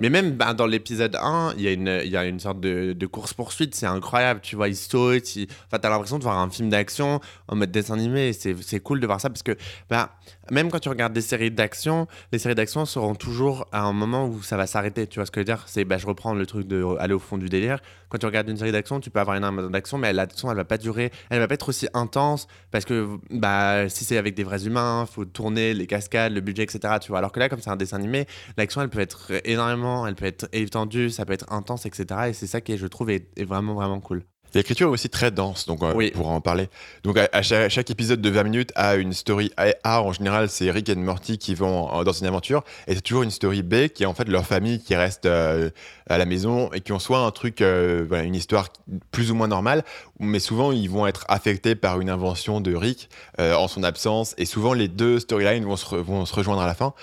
Mais 0.00 0.10
même 0.10 0.30
bah, 0.36 0.54
dans 0.54 0.66
l'épisode 0.66 1.16
1, 1.20 1.54
il 1.56 1.64
y, 1.64 1.66
a 1.66 1.72
une- 1.72 2.00
y 2.04 2.16
a 2.16 2.24
une 2.24 2.38
sorte 2.38 2.60
de, 2.60 2.92
de 2.92 3.06
course-poursuite, 3.08 3.74
c'est 3.74 3.86
incroyable, 3.86 4.38
tu 4.40 4.54
vois, 4.54 4.68
il 4.68 4.76
saute, 4.76 5.34
il... 5.34 5.48
enfin, 5.66 5.80
t'as 5.80 5.90
l'impression 5.90 6.18
de 6.18 6.22
voir 6.22 6.38
un 6.38 6.48
film 6.50 6.68
d'action 6.68 7.18
en 7.48 7.56
mode 7.56 7.72
dessin 7.72 7.94
animé, 7.94 8.32
c'est 8.32 8.78
cool 8.80 9.00
de 9.00 9.06
voir 9.06 9.20
ça 9.20 9.28
parce 9.28 9.42
que 9.42 9.56
bah, 9.90 10.12
même 10.50 10.70
quand 10.70 10.80
tu 10.80 10.88
regardes 10.88 11.12
des 11.12 11.20
séries 11.20 11.50
d'action, 11.50 12.06
les 12.32 12.38
séries 12.38 12.54
d'action 12.54 12.84
seront 12.84 13.14
toujours 13.14 13.66
à 13.72 13.82
un 13.82 13.92
moment 13.92 14.26
où 14.26 14.42
ça 14.42 14.56
va 14.56 14.66
s'arrêter, 14.66 15.06
tu 15.06 15.18
vois 15.18 15.26
ce 15.26 15.30
que 15.30 15.40
je 15.40 15.42
veux 15.42 15.56
dire? 15.56 15.64
C'est, 15.66 15.84
bah, 15.84 15.98
je 15.98 16.06
reprends 16.06 16.34
le 16.34 16.46
truc 16.46 16.66
de 16.66 16.84
aller 16.98 17.14
au 17.14 17.18
fond 17.18 17.38
du 17.38 17.48
délire, 17.48 17.80
quand 18.08 18.18
tu 18.18 18.26
regardes 18.26 18.48
une 18.48 18.56
série 18.56 18.72
d'action, 18.72 19.00
tu 19.00 19.10
peux 19.10 19.20
avoir 19.20 19.36
énormément 19.36 19.68
d'action, 19.68 19.98
mais 19.98 20.12
l'action, 20.12 20.50
elle 20.50 20.56
va 20.56 20.64
pas 20.64 20.78
durer, 20.78 21.10
elle 21.30 21.40
va 21.40 21.48
pas 21.48 21.54
être 21.54 21.68
aussi 21.68 21.88
intense, 21.94 22.46
parce 22.70 22.84
que 22.84 23.06
bah, 23.30 23.88
si 23.88 24.04
c'est 24.04 24.16
avec 24.16 24.34
des 24.34 24.44
vrais 24.44 24.66
humains, 24.66 25.06
faut 25.06 25.24
tourner 25.24 25.74
les 25.74 25.86
cascades, 25.86 26.32
le 26.32 26.40
budget, 26.40 26.62
etc., 26.64 26.94
tu 27.00 27.08
vois, 27.08 27.18
alors 27.18 27.32
que 27.32 27.40
là, 27.40 27.48
comme 27.48 27.60
c'est 27.60 27.70
un 27.70 27.76
dessin 27.76 27.96
animé, 27.96 28.26
l'action, 28.56 28.80
elle 28.80 28.88
peut 28.88 29.00
être 29.00 29.32
énormément, 29.44 30.06
elle 30.06 30.14
peut 30.14 30.26
être 30.26 30.48
étendue, 30.52 31.10
ça 31.10 31.24
peut 31.24 31.32
être 31.32 31.52
intense, 31.52 31.86
etc. 31.86 32.06
Et 32.28 32.32
c'est 32.32 32.46
ça 32.46 32.60
qui, 32.60 32.76
je 32.76 32.86
trouve, 32.86 33.10
est, 33.10 33.28
est 33.36 33.44
vraiment, 33.44 33.74
vraiment 33.74 34.00
cool. 34.00 34.24
L'écriture 34.54 34.88
est 34.88 34.92
aussi 34.92 35.08
très 35.10 35.30
dense, 35.30 35.66
donc 35.66 35.82
euh, 35.82 35.92
Oui. 35.94 36.10
on 36.14 36.18
pourra 36.18 36.30
en 36.34 36.40
parler. 36.40 36.68
Donc 37.04 37.18
à, 37.18 37.28
à 37.32 37.42
chaque, 37.42 37.70
chaque 37.70 37.90
épisode 37.90 38.20
de 38.20 38.30
20 38.30 38.42
minutes 38.44 38.72
a 38.76 38.96
une 38.96 39.12
story 39.12 39.52
A. 39.84 40.02
En 40.02 40.12
général, 40.12 40.48
c'est 40.48 40.70
Rick 40.70 40.88
et 40.88 40.94
Morty 40.94 41.38
qui 41.38 41.54
vont 41.54 42.00
euh, 42.00 42.04
dans 42.04 42.12
une 42.12 42.26
aventure, 42.26 42.62
et 42.86 42.94
c'est 42.94 43.00
toujours 43.02 43.22
une 43.22 43.30
story 43.30 43.62
B 43.62 43.88
qui 43.88 44.04
est 44.04 44.06
en 44.06 44.14
fait 44.14 44.28
leur 44.28 44.46
famille 44.46 44.80
qui 44.82 44.94
reste 44.96 45.26
euh, 45.26 45.70
à 46.08 46.16
la 46.18 46.24
maison 46.24 46.70
et 46.72 46.80
qui 46.80 46.92
ont 46.92 46.98
soit 46.98 47.18
un 47.20 47.30
truc, 47.30 47.60
euh, 47.60 48.04
voilà, 48.08 48.24
une 48.24 48.34
histoire 48.34 48.68
plus 49.10 49.30
ou 49.30 49.34
moins 49.34 49.48
normale, 49.48 49.84
mais 50.18 50.38
souvent 50.38 50.72
ils 50.72 50.88
vont 50.88 51.06
être 51.06 51.24
affectés 51.28 51.74
par 51.74 52.00
une 52.00 52.08
invention 52.10 52.60
de 52.60 52.74
Rick 52.74 53.10
euh, 53.40 53.54
en 53.54 53.68
son 53.68 53.82
absence, 53.82 54.34
et 54.38 54.44
souvent 54.46 54.72
les 54.72 54.88
deux 54.88 55.20
storylines 55.20 55.64
vont 55.64 55.76
se, 55.76 55.84
re- 55.86 55.98
vont 56.00 56.24
se 56.24 56.34
rejoindre 56.34 56.62
à 56.62 56.66
la 56.66 56.74
fin. 56.74 56.94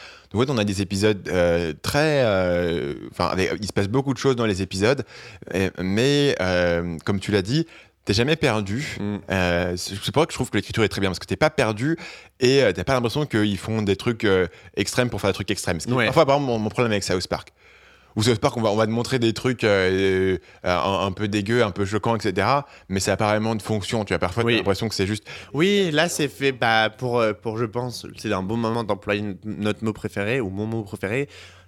On 0.49 0.57
a 0.57 0.63
des 0.63 0.81
épisodes 0.81 1.27
euh, 1.31 1.73
très, 1.81 2.21
euh, 2.23 2.93
enfin, 3.11 3.33
il 3.37 3.65
se 3.67 3.73
passe 3.73 3.87
beaucoup 3.87 4.13
de 4.13 4.17
choses 4.19 4.35
dans 4.35 4.45
les 4.45 4.61
épisodes, 4.61 5.03
et- 5.53 5.69
mais 5.81 6.35
euh, 6.41 6.97
comme 7.05 7.19
tu 7.19 7.31
l'as 7.31 7.41
dit, 7.41 7.65
t'es 8.05 8.13
jamais 8.13 8.35
perdu. 8.35 8.97
Mm. 8.99 9.17
C'est 9.77 9.95
pour 9.95 10.05
ça 10.21 10.25
que 10.27 10.31
je 10.31 10.37
trouve 10.37 10.49
que 10.49 10.57
l'écriture 10.57 10.83
est 10.83 10.89
très 10.89 11.01
bien 11.01 11.09
parce 11.09 11.19
que 11.19 11.25
t'es 11.25 11.35
pas 11.35 11.49
perdu 11.49 11.97
et 12.39 12.61
t'as 12.75 12.83
pas 12.83 12.93
l'impression 12.93 13.25
qu'ils 13.25 13.57
font 13.57 13.81
des 13.81 13.95
trucs 13.95 14.27
extrêmes 14.75 15.09
pour 15.09 15.21
faire 15.21 15.31
des 15.31 15.35
trucs 15.35 15.51
extrêmes. 15.51 15.79
Ouais. 15.87 16.05
Parfois, 16.05 16.25
par 16.25 16.35
exemple, 16.35 16.51
mon, 16.51 16.59
mon 16.59 16.69
problème 16.69 16.91
avec 16.91 17.03
South 17.03 17.27
Park. 17.27 17.49
Ou 18.15 18.23
South 18.23 18.39
Park, 18.39 18.55
on 18.57 18.61
va, 18.61 18.69
on 18.71 18.75
va 18.75 18.85
te 18.85 18.91
montrer 18.91 19.19
des 19.19 19.33
trucs 19.33 19.63
euh, 19.63 20.37
euh, 20.65 20.69
un, 20.69 21.07
un 21.07 21.11
peu 21.11 21.27
dégueux, 21.27 21.63
un 21.63 21.71
peu 21.71 21.85
choquants, 21.85 22.15
etc. 22.15 22.47
Mais 22.89 22.99
ça 22.99 23.13
a 23.13 23.17
pas 23.17 23.27
vraiment 23.27 23.55
de 23.55 23.61
fonction. 23.61 24.05
Tu 24.05 24.13
as 24.13 24.19
parfois 24.19 24.43
Oui. 24.43 24.55
l'impression 24.55 24.87
que 24.87 24.95
c'est 24.95 25.07
juste. 25.07 25.25
Oui, 25.53 25.91
là 25.91 26.07
c'est 26.07 26.27
fait 26.27 26.51
bah, 26.53 26.89
pour, 26.89 27.19
euh, 27.19 27.33
pour, 27.33 27.57
je 27.57 27.65
pense, 27.65 28.05
c'est 28.17 28.31
un 28.31 28.43
bon 28.43 28.57
moment 28.57 28.83
d'employer 28.83 29.35
notre 29.43 29.83
mot 29.83 29.93
préféré 29.93 30.39
ou 30.39 30.49
mon 30.49 30.65
mot 30.65 30.83
préféré. 30.83 31.27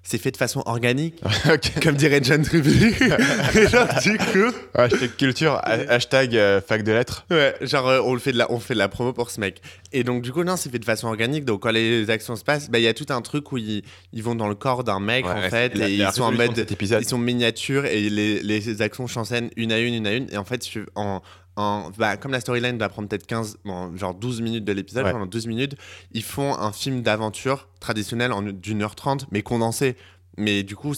C'est 0.10 0.20
fait 0.20 0.32
de 0.32 0.38
façon 0.38 0.64
organique, 0.66 1.22
comme 1.84 1.96
dirait 1.98 2.22
John 2.24 2.42
Truby. 2.42 2.94
Et 3.56 3.68
genre, 3.68 3.88
du 4.02 4.18
coup, 4.18 4.56
hashtag 4.74 5.10
culture, 5.18 5.56
ha- 5.56 5.64
hashtag 5.90 6.34
euh, 6.38 6.62
fac 6.62 6.84
de 6.84 6.94
lettres. 6.94 7.26
ouais, 7.30 7.54
genre 7.60 7.90
euh, 7.90 8.00
on, 8.06 8.14
le 8.14 8.20
fait 8.22 8.32
de 8.32 8.38
la, 8.38 8.50
on 8.50 8.58
fait 8.60 8.74
de 8.74 8.80
la 8.80 8.88
promo 8.88 9.12
pour 9.12 9.30
ce 9.32 9.42
mec. 9.42 9.62
Et 9.92 10.06
donc, 10.06 10.22
du 10.22 10.32
coup, 10.32 10.46
non, 10.46 10.56
c'est 10.56 10.72
fait 10.72 10.80
de 10.80 10.86
façon 10.86 11.08
organique. 11.08 11.44
Donc, 11.44 11.64
quand 11.64 11.72
les 11.72 12.10
actions 12.10 12.38
se 12.38 12.46
passent, 12.46 12.70
bah, 12.70 12.80
il 12.80 12.84
y 12.84 12.88
a 12.88 12.94
tout 12.94 13.08
un 13.10 13.22
truc 13.22 13.52
où 13.52 13.58
ils, 13.58 13.84
ils 14.14 14.24
vont 14.24 14.36
dans 14.36 14.48
le 14.48 14.56
corps 14.56 14.86
d'un 14.86 15.02
mec, 15.02 15.26
Ouais, 15.26 15.32
en 15.34 15.50
fait, 15.50 15.76
la- 15.76 15.90
et 15.90 15.96
ils 15.96 16.12
sont 16.14 16.24
en 16.24 16.32
mode. 16.32 16.66
Ils 16.80 17.06
sont 17.06 17.18
miniatures 17.18 17.86
et 17.86 18.10
les, 18.10 18.42
les 18.42 18.82
actions 18.82 19.08
chancènent 19.08 19.50
une 19.58 19.74
à 19.74 19.80
une, 19.80 19.94
une 19.94 20.08
à 20.08 20.14
une. 20.14 20.28
Et 20.32 20.38
en 20.38 20.46
fait, 20.46 20.64
en, 20.96 21.22
en, 21.58 21.90
bah, 21.98 22.16
comme 22.18 22.32
la 22.32 22.40
storyline 22.40 22.78
va 22.78 22.88
prendre 22.88 23.10
peut-être 23.10 23.28
15, 23.28 23.58
bon, 23.66 23.96
genre 23.98 24.14
12 24.14 24.42
minutes 24.42 24.64
de 24.64 24.72
l'épisode, 24.72 25.06
Ouais. 25.06 25.12
pendant 25.12 25.26
12 25.26 25.48
minutes, 25.48 25.76
ils 26.14 26.24
font 26.24 26.56
un 26.58 26.72
film 26.72 27.02
d'aventure 27.02 27.68
traditionnel 27.80 28.32
en 28.32 28.42
d'une 28.44 28.82
heure 28.84 28.96
trente, 28.96 29.26
mais 29.32 29.42
condensé. 29.42 29.98
Mais 30.38 30.62
du 30.64 30.76
coup, 30.76 30.94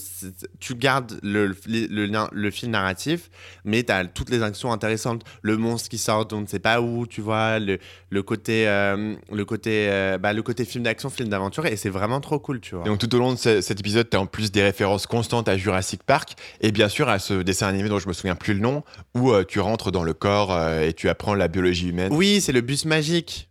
tu 0.58 0.74
gardes 0.74 1.18
le, 1.22 1.56
le, 1.66 2.28
le 2.32 2.50
fil 2.50 2.70
narratif, 2.70 3.30
mais 3.64 3.82
tu 3.82 3.90
as 3.92 4.04
toutes 4.04 4.28
les 4.30 4.42
actions 4.42 4.70
intéressantes. 4.72 5.24
Le 5.42 5.56
monstre 5.56 5.88
qui 5.88 5.98
sort, 5.98 6.26
on 6.32 6.42
ne 6.42 6.46
sait 6.46 6.58
pas 6.58 6.80
où, 6.82 7.06
tu 7.06 7.20
vois, 7.22 7.58
le, 7.58 7.78
côté, 8.22 8.68
euh, 8.68 9.14
le, 9.32 9.44
côté, 9.44 9.88
euh, 9.88 10.18
bah, 10.18 10.32
le 10.32 10.42
côté 10.42 10.64
film 10.64 10.84
d'action, 10.84 11.10
film 11.10 11.28
d'aventure, 11.30 11.66
et 11.66 11.76
c'est 11.76 11.88
vraiment 11.90 12.20
trop 12.20 12.38
cool, 12.38 12.60
tu 12.60 12.74
vois. 12.74 12.84
Donc 12.84 12.98
tout 12.98 13.14
au 13.14 13.18
long 13.18 13.32
de 13.32 13.38
ce- 13.38 13.60
cet 13.60 13.80
épisode, 13.80 14.08
tu 14.10 14.16
as 14.16 14.20
en 14.20 14.26
plus 14.26 14.52
des 14.52 14.62
références 14.62 15.06
constantes 15.06 15.48
à 15.48 15.56
Jurassic 15.56 16.02
Park 16.02 16.34
et 16.60 16.70
bien 16.72 16.88
sûr 16.88 17.08
à 17.08 17.18
ce 17.18 17.42
dessin 17.42 17.66
animé 17.68 17.88
dont 17.88 17.98
je 17.98 18.08
me 18.08 18.12
souviens 18.12 18.36
plus 18.36 18.54
le 18.54 18.60
nom, 18.60 18.82
où 19.14 19.32
euh, 19.32 19.44
tu 19.46 19.60
rentres 19.60 19.90
dans 19.90 20.02
le 20.02 20.12
corps 20.12 20.52
euh, 20.52 20.86
et 20.86 20.92
tu 20.92 21.08
apprends 21.08 21.34
la 21.34 21.48
biologie 21.48 21.88
humaine. 21.88 22.12
Oui, 22.12 22.40
c'est 22.40 22.52
le 22.52 22.60
bus 22.60 22.84
magique. 22.84 23.49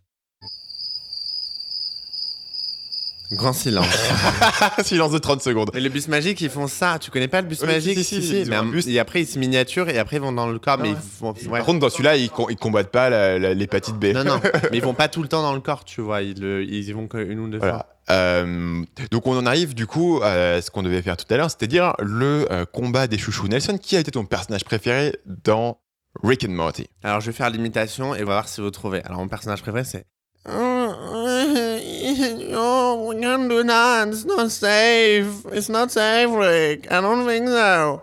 Grand 3.32 3.52
silence. 3.52 3.86
Silence 4.82 5.12
de 5.12 5.18
30 5.18 5.40
secondes. 5.40 5.70
Mais 5.72 5.80
le 5.80 5.88
bus 5.88 6.08
magique, 6.08 6.40
ils 6.40 6.50
font 6.50 6.66
ça. 6.66 6.98
Tu 7.00 7.12
connais 7.12 7.28
pas 7.28 7.40
le 7.40 7.46
bus 7.46 7.60
Oui, 7.60 7.68
magique? 7.68 7.96
si, 7.98 8.02
si, 8.04 8.22
si, 8.22 8.40
ils 8.40 8.48
mais 8.50 8.56
un 8.56 8.64
bus. 8.64 8.88
Et 8.88 8.98
après, 8.98 9.22
ils 9.22 9.26
se 9.26 9.38
miniaturent 9.38 9.88
et 9.88 9.98
après, 9.98 10.16
ils 10.16 10.22
vont 10.22 10.32
dans 10.32 10.48
le 10.48 10.58
corps. 10.58 10.78
mais 10.78 10.88
ouais. 10.90 10.96
ils 11.00 11.18
font. 11.18 11.32
ouais. 11.32 11.58
Par 11.58 11.64
contre, 11.66 11.78
dans 11.78 11.90
celui-là, 11.90 12.16
ils, 12.16 12.28
com- 12.28 12.46
ils 12.50 12.56
combattent 12.56 12.90
pas 12.90 13.38
l'hépatite 13.38 13.94
B. 13.96 14.06
Non, 14.06 14.24
non. 14.24 14.40
mais 14.72 14.78
ils 14.78 14.82
vont 14.82 14.94
pas 14.94 15.06
tout 15.08 15.22
le 15.22 15.28
temps 15.28 15.42
dans 15.42 15.54
le 15.54 15.60
corps, 15.60 15.84
tu 15.84 16.00
vois. 16.00 16.22
Ils, 16.22 16.40
le- 16.40 16.64
ils 16.64 16.88
y 16.88 16.92
vont 16.92 17.06
qu'une 17.06 17.38
ou 17.38 17.48
deux 17.48 17.60
fois. 17.60 17.86
Euh, 18.10 18.82
donc 19.12 19.28
on 19.28 19.36
en 19.38 19.46
arrive 19.46 19.74
du 19.74 19.86
coup 19.86 20.20
à 20.24 20.60
ce 20.60 20.68
qu'on 20.72 20.82
devait 20.82 21.00
faire 21.02 21.16
tout 21.16 21.32
à 21.32 21.36
l'heure, 21.36 21.48
c'est-à-dire 21.50 21.94
le 22.00 22.48
euh, 22.50 22.64
combat 22.64 23.06
des 23.06 23.18
chouchous. 23.18 23.46
Nelson, 23.46 23.78
qui 23.78 23.94
a 23.96 24.00
été 24.00 24.10
ton 24.10 24.24
personnage 24.24 24.64
préféré 24.64 25.14
dans 25.44 25.78
Rick 26.24 26.44
and 26.44 26.50
Morty? 26.52 26.88
Alors, 27.04 27.20
je 27.20 27.26
vais 27.26 27.32
faire 27.32 27.48
l'imitation 27.50 28.16
et 28.16 28.22
on 28.22 28.26
va 28.26 28.32
voir 28.32 28.48
si 28.48 28.60
vous 28.60 28.70
trouvez. 28.72 29.00
Alors, 29.04 29.18
mon 29.20 29.28
personnage 29.28 29.62
préféré, 29.62 29.84
c'est. 29.84 30.06
Oh, 32.52 33.06
we 33.08 33.20
can't 33.20 33.48
do 33.48 33.62
that. 33.62 34.08
It's 34.08 34.24
not 34.24 34.50
safe. 34.50 35.46
It's 35.46 35.68
not 35.68 35.92
safe, 35.92 36.30
Rick. 36.30 36.90
I 36.90 37.00
don't 37.00 37.24
think 37.26 37.46
so. 37.46 38.02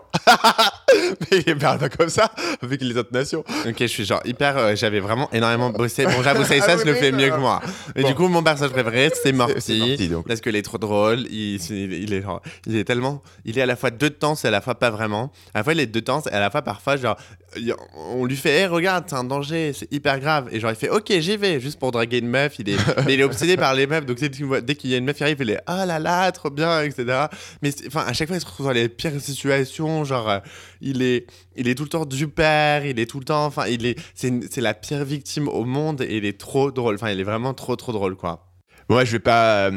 Mais 1.30 1.42
il 1.46 1.56
parle 1.58 1.78
pas 1.78 1.88
comme 1.88 2.08
ça, 2.08 2.30
avec 2.62 2.80
les 2.82 2.96
intonations. 2.96 3.44
Ok, 3.66 3.76
je 3.80 3.86
suis 3.86 4.04
genre 4.04 4.20
hyper. 4.24 4.56
euh, 4.56 4.74
J'avais 4.76 5.00
vraiment 5.00 5.30
énormément 5.32 5.70
bossé. 5.70 6.04
Bon, 6.04 6.22
j'avoue, 6.22 6.44
ça, 6.44 6.58
ça 6.60 6.76
je 6.78 6.84
le 6.84 6.92
mais 6.92 6.98
fais 6.98 7.12
mieux 7.12 7.30
que 7.30 7.36
moi. 7.36 7.60
Et 7.94 8.02
Bon. 8.02 8.08
du 8.08 8.14
coup, 8.14 8.28
mon 8.28 8.42
personnage 8.42 8.72
préféré, 8.72 9.10
c'est 9.22 9.32
Morty. 9.32 10.10
Parce 10.26 10.40
qu'il 10.40 10.56
est 10.56 10.62
trop 10.62 10.78
drôle. 10.78 11.20
Il, 11.30 11.56
il 11.70 12.12
est 12.14 12.22
genre, 12.22 12.40
il 12.66 12.76
est 12.76 12.84
tellement. 12.84 13.22
Il 13.44 13.58
est 13.58 13.62
à 13.62 13.66
la 13.66 13.76
fois 13.76 13.90
deux 13.90 14.10
temps, 14.10 14.34
c'est 14.34 14.48
à 14.48 14.50
la 14.50 14.60
fois 14.60 14.74
pas 14.76 14.90
vraiment. 14.90 15.30
À 15.54 15.58
la 15.58 15.64
fois, 15.64 15.72
il 15.72 15.80
est 15.80 15.86
deux 15.86 16.02
temps, 16.02 16.22
et 16.30 16.32
à 16.34 16.40
la 16.40 16.50
fois, 16.50 16.62
parfois, 16.62 16.96
genre, 16.96 17.16
il- 17.56 17.74
on 17.96 18.24
lui 18.24 18.36
fait, 18.36 18.60
hé, 18.62 18.66
regarde, 18.66 19.04
c'est 19.08 19.16
un 19.16 19.24
danger, 19.24 19.72
c'est 19.74 19.90
hyper 19.92 20.18
grave. 20.20 20.48
Et 20.52 20.60
genre, 20.60 20.70
il 20.70 20.76
fait, 20.76 20.88
ok, 20.90 21.10
j'y 21.18 21.36
vais, 21.36 21.60
juste 21.60 21.78
pour 21.78 21.90
draguer 21.92 22.18
une 22.18 22.28
meuf. 22.28 22.54
Il 22.58 22.68
est, 22.70 22.76
mais 23.06 23.14
il 23.14 23.20
est 23.20 23.24
obsédé 23.24 23.56
par 23.56 23.74
les 23.74 23.86
meufs. 23.86 24.06
Donc, 24.06 24.18
dès 24.18 24.74
qu'il 24.74 24.90
y 24.90 24.94
a 24.94 24.96
une 24.98 25.04
meuf 25.04 25.16
qui 25.16 25.22
arrive, 25.22 25.36
il 25.40 25.50
est, 25.50 25.60
ah 25.66 25.84
là 25.86 25.98
là, 25.98 26.30
trop 26.32 26.50
bien, 26.50 26.82
etc. 26.82 27.26
Mais 27.62 27.70
enfin, 27.86 28.04
à 28.06 28.12
chaque 28.12 28.28
fois, 28.28 28.36
il 28.36 28.40
se 28.40 28.46
retrouve 28.46 28.66
dans 28.66 28.72
les 28.72 28.88
pires 28.88 29.12
situations. 29.20 30.04
Genre, 30.04 30.17
euh, 30.26 30.40
il 30.80 31.02
est, 31.02 31.26
il 31.54 31.68
est 31.68 31.74
tout 31.74 31.84
le 31.84 31.88
temps 31.88 32.06
du 32.06 32.26
père, 32.28 32.84
il 32.84 32.98
est 32.98 33.06
tout 33.06 33.18
le 33.18 33.24
temps, 33.24 33.46
enfin, 33.46 33.66
il 33.66 33.86
est, 33.86 33.98
c'est, 34.14 34.56
la 34.56 34.74
pire 34.74 35.04
victime 35.04 35.48
au 35.48 35.64
monde 35.64 36.00
et 36.00 36.16
il 36.16 36.24
est 36.24 36.38
trop 36.38 36.72
drôle. 36.72 36.96
Enfin, 36.96 37.10
il 37.10 37.20
est 37.20 37.24
vraiment 37.24 37.54
trop, 37.54 37.76
trop 37.76 37.92
drôle, 37.92 38.16
quoi. 38.16 38.47
Moi, 38.88 39.04
je 39.04 39.12
vais 39.12 39.18
pas, 39.18 39.68
euh, 39.68 39.70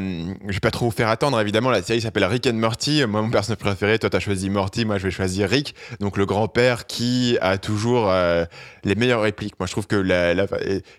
je 0.48 0.52
vais 0.54 0.60
pas 0.60 0.70
trop 0.70 0.86
vous 0.86 0.90
faire 0.90 1.08
attendre. 1.08 1.38
Évidemment, 1.38 1.70
la 1.70 1.82
série 1.82 2.00
s'appelle 2.00 2.24
Rick 2.24 2.46
and 2.46 2.54
Morty. 2.54 3.04
Moi, 3.06 3.20
mon 3.20 3.30
personnage 3.30 3.58
préféré, 3.58 3.98
toi, 3.98 4.08
t'as 4.08 4.20
choisi 4.20 4.48
Morty. 4.48 4.86
Moi, 4.86 4.96
je 4.96 5.02
vais 5.04 5.10
choisir 5.10 5.50
Rick. 5.50 5.74
Donc, 6.00 6.16
le 6.16 6.24
grand-père 6.24 6.86
qui 6.86 7.36
a 7.42 7.58
toujours 7.58 8.06
euh, 8.10 8.46
les 8.84 8.94
meilleures 8.94 9.20
répliques. 9.20 9.54
Moi, 9.60 9.66
je 9.66 9.72
trouve 9.72 9.86
que 9.86 9.96
la, 9.96 10.32
la- 10.32 10.46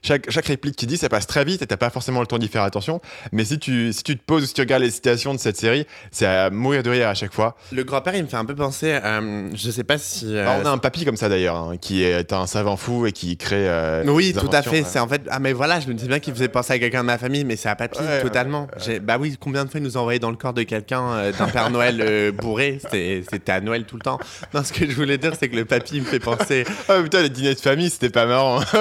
chaque, 0.03 0.29
chaque 0.29 0.45
réplique 0.45 0.75
qu'il 0.75 0.87
dit, 0.87 0.97
ça 0.97 1.09
passe 1.09 1.25
très 1.25 1.43
vite 1.43 1.63
et 1.63 1.65
t'as 1.65 1.75
pas 1.77 1.89
forcément 1.89 2.19
le 2.21 2.27
temps 2.27 2.37
d'y 2.37 2.47
faire 2.49 2.61
attention. 2.61 3.01
Mais 3.31 3.45
si 3.45 3.57
tu, 3.57 3.91
si 3.93 4.03
tu 4.03 4.15
te 4.15 4.23
poses 4.23 4.43
ou 4.43 4.45
si 4.45 4.53
tu 4.53 4.61
regardes 4.61 4.83
les 4.83 4.91
citations 4.91 5.33
de 5.33 5.39
cette 5.39 5.57
série, 5.57 5.87
c'est 6.11 6.27
à 6.27 6.51
mourir 6.51 6.83
de 6.83 6.91
rire 6.91 7.07
à 7.07 7.15
chaque 7.15 7.33
fois. 7.33 7.55
Le 7.71 7.83
grand-père, 7.83 8.15
il 8.15 8.21
me 8.23 8.27
fait 8.27 8.37
un 8.37 8.45
peu 8.45 8.53
penser, 8.55 8.91
euh, 9.03 9.49
je 9.55 9.71
sais 9.71 9.83
pas 9.83 9.97
si. 9.97 10.35
euh, 10.35 10.43
Alors, 10.47 10.61
on 10.61 10.65
a 10.67 10.69
un 10.71 10.77
papy 10.77 11.03
comme 11.03 11.17
ça 11.17 11.29
d'ailleurs, 11.29 11.55
hein, 11.55 11.77
qui 11.81 12.03
est 12.03 12.31
un 12.31 12.45
savant 12.45 12.77
fou 12.77 13.07
et 13.07 13.11
qui 13.11 13.37
crée. 13.37 13.67
euh, 13.67 14.03
Oui, 14.05 14.33
tout 14.33 14.49
à 14.53 14.61
fait. 14.61 14.81
ouais. 14.81 14.85
C'est 14.87 14.99
en 14.99 15.07
fait. 15.07 15.23
Ah, 15.31 15.39
mais 15.39 15.53
voilà, 15.53 15.79
je 15.79 15.87
me 15.87 15.95
disais 15.95 16.07
bien 16.07 16.19
qu'il 16.19 16.33
faisait 16.33 16.47
penser 16.47 16.73
à 16.73 16.77
quelqu'un 16.79 17.01
de 17.01 17.07
ma 17.07 17.17
famille, 17.17 17.43
mais 17.43 17.55
c'est 17.55 17.69
à 17.69 17.75
papy. 17.75 17.97
Ouais, 18.05 18.21
totalement. 18.21 18.67
Bah 19.01 19.17
oui, 19.19 19.35
combien 19.39 19.65
de 19.65 19.69
fois 19.69 19.79
il 19.79 19.83
nous 19.83 19.97
a 19.97 19.99
envoyé 20.01 20.19
dans 20.19 20.31
le 20.31 20.37
corps 20.37 20.53
de 20.53 20.63
quelqu'un 20.63 21.03
euh, 21.13 21.31
d'un 21.31 21.47
Père 21.47 21.69
Noël 21.69 21.99
euh, 22.01 22.31
bourré? 22.31 22.79
C'était 22.81 23.51
à 23.51 23.61
Noël 23.61 23.85
tout 23.85 23.95
le 23.95 24.01
temps. 24.01 24.19
Non, 24.53 24.63
ce 24.63 24.71
que 24.73 24.89
je 24.89 24.95
voulais 24.95 25.17
dire, 25.17 25.33
c'est 25.39 25.49
que 25.49 25.55
le 25.55 25.65
papy 25.65 25.99
me 26.01 26.05
fait 26.05 26.19
penser. 26.19 26.63
Ah 26.89 27.01
putain, 27.01 27.21
les 27.21 27.29
dîners 27.29 27.55
de 27.55 27.59
famille, 27.59 27.89
c'était 27.89 28.09
pas 28.09 28.25
marrant. 28.25 28.61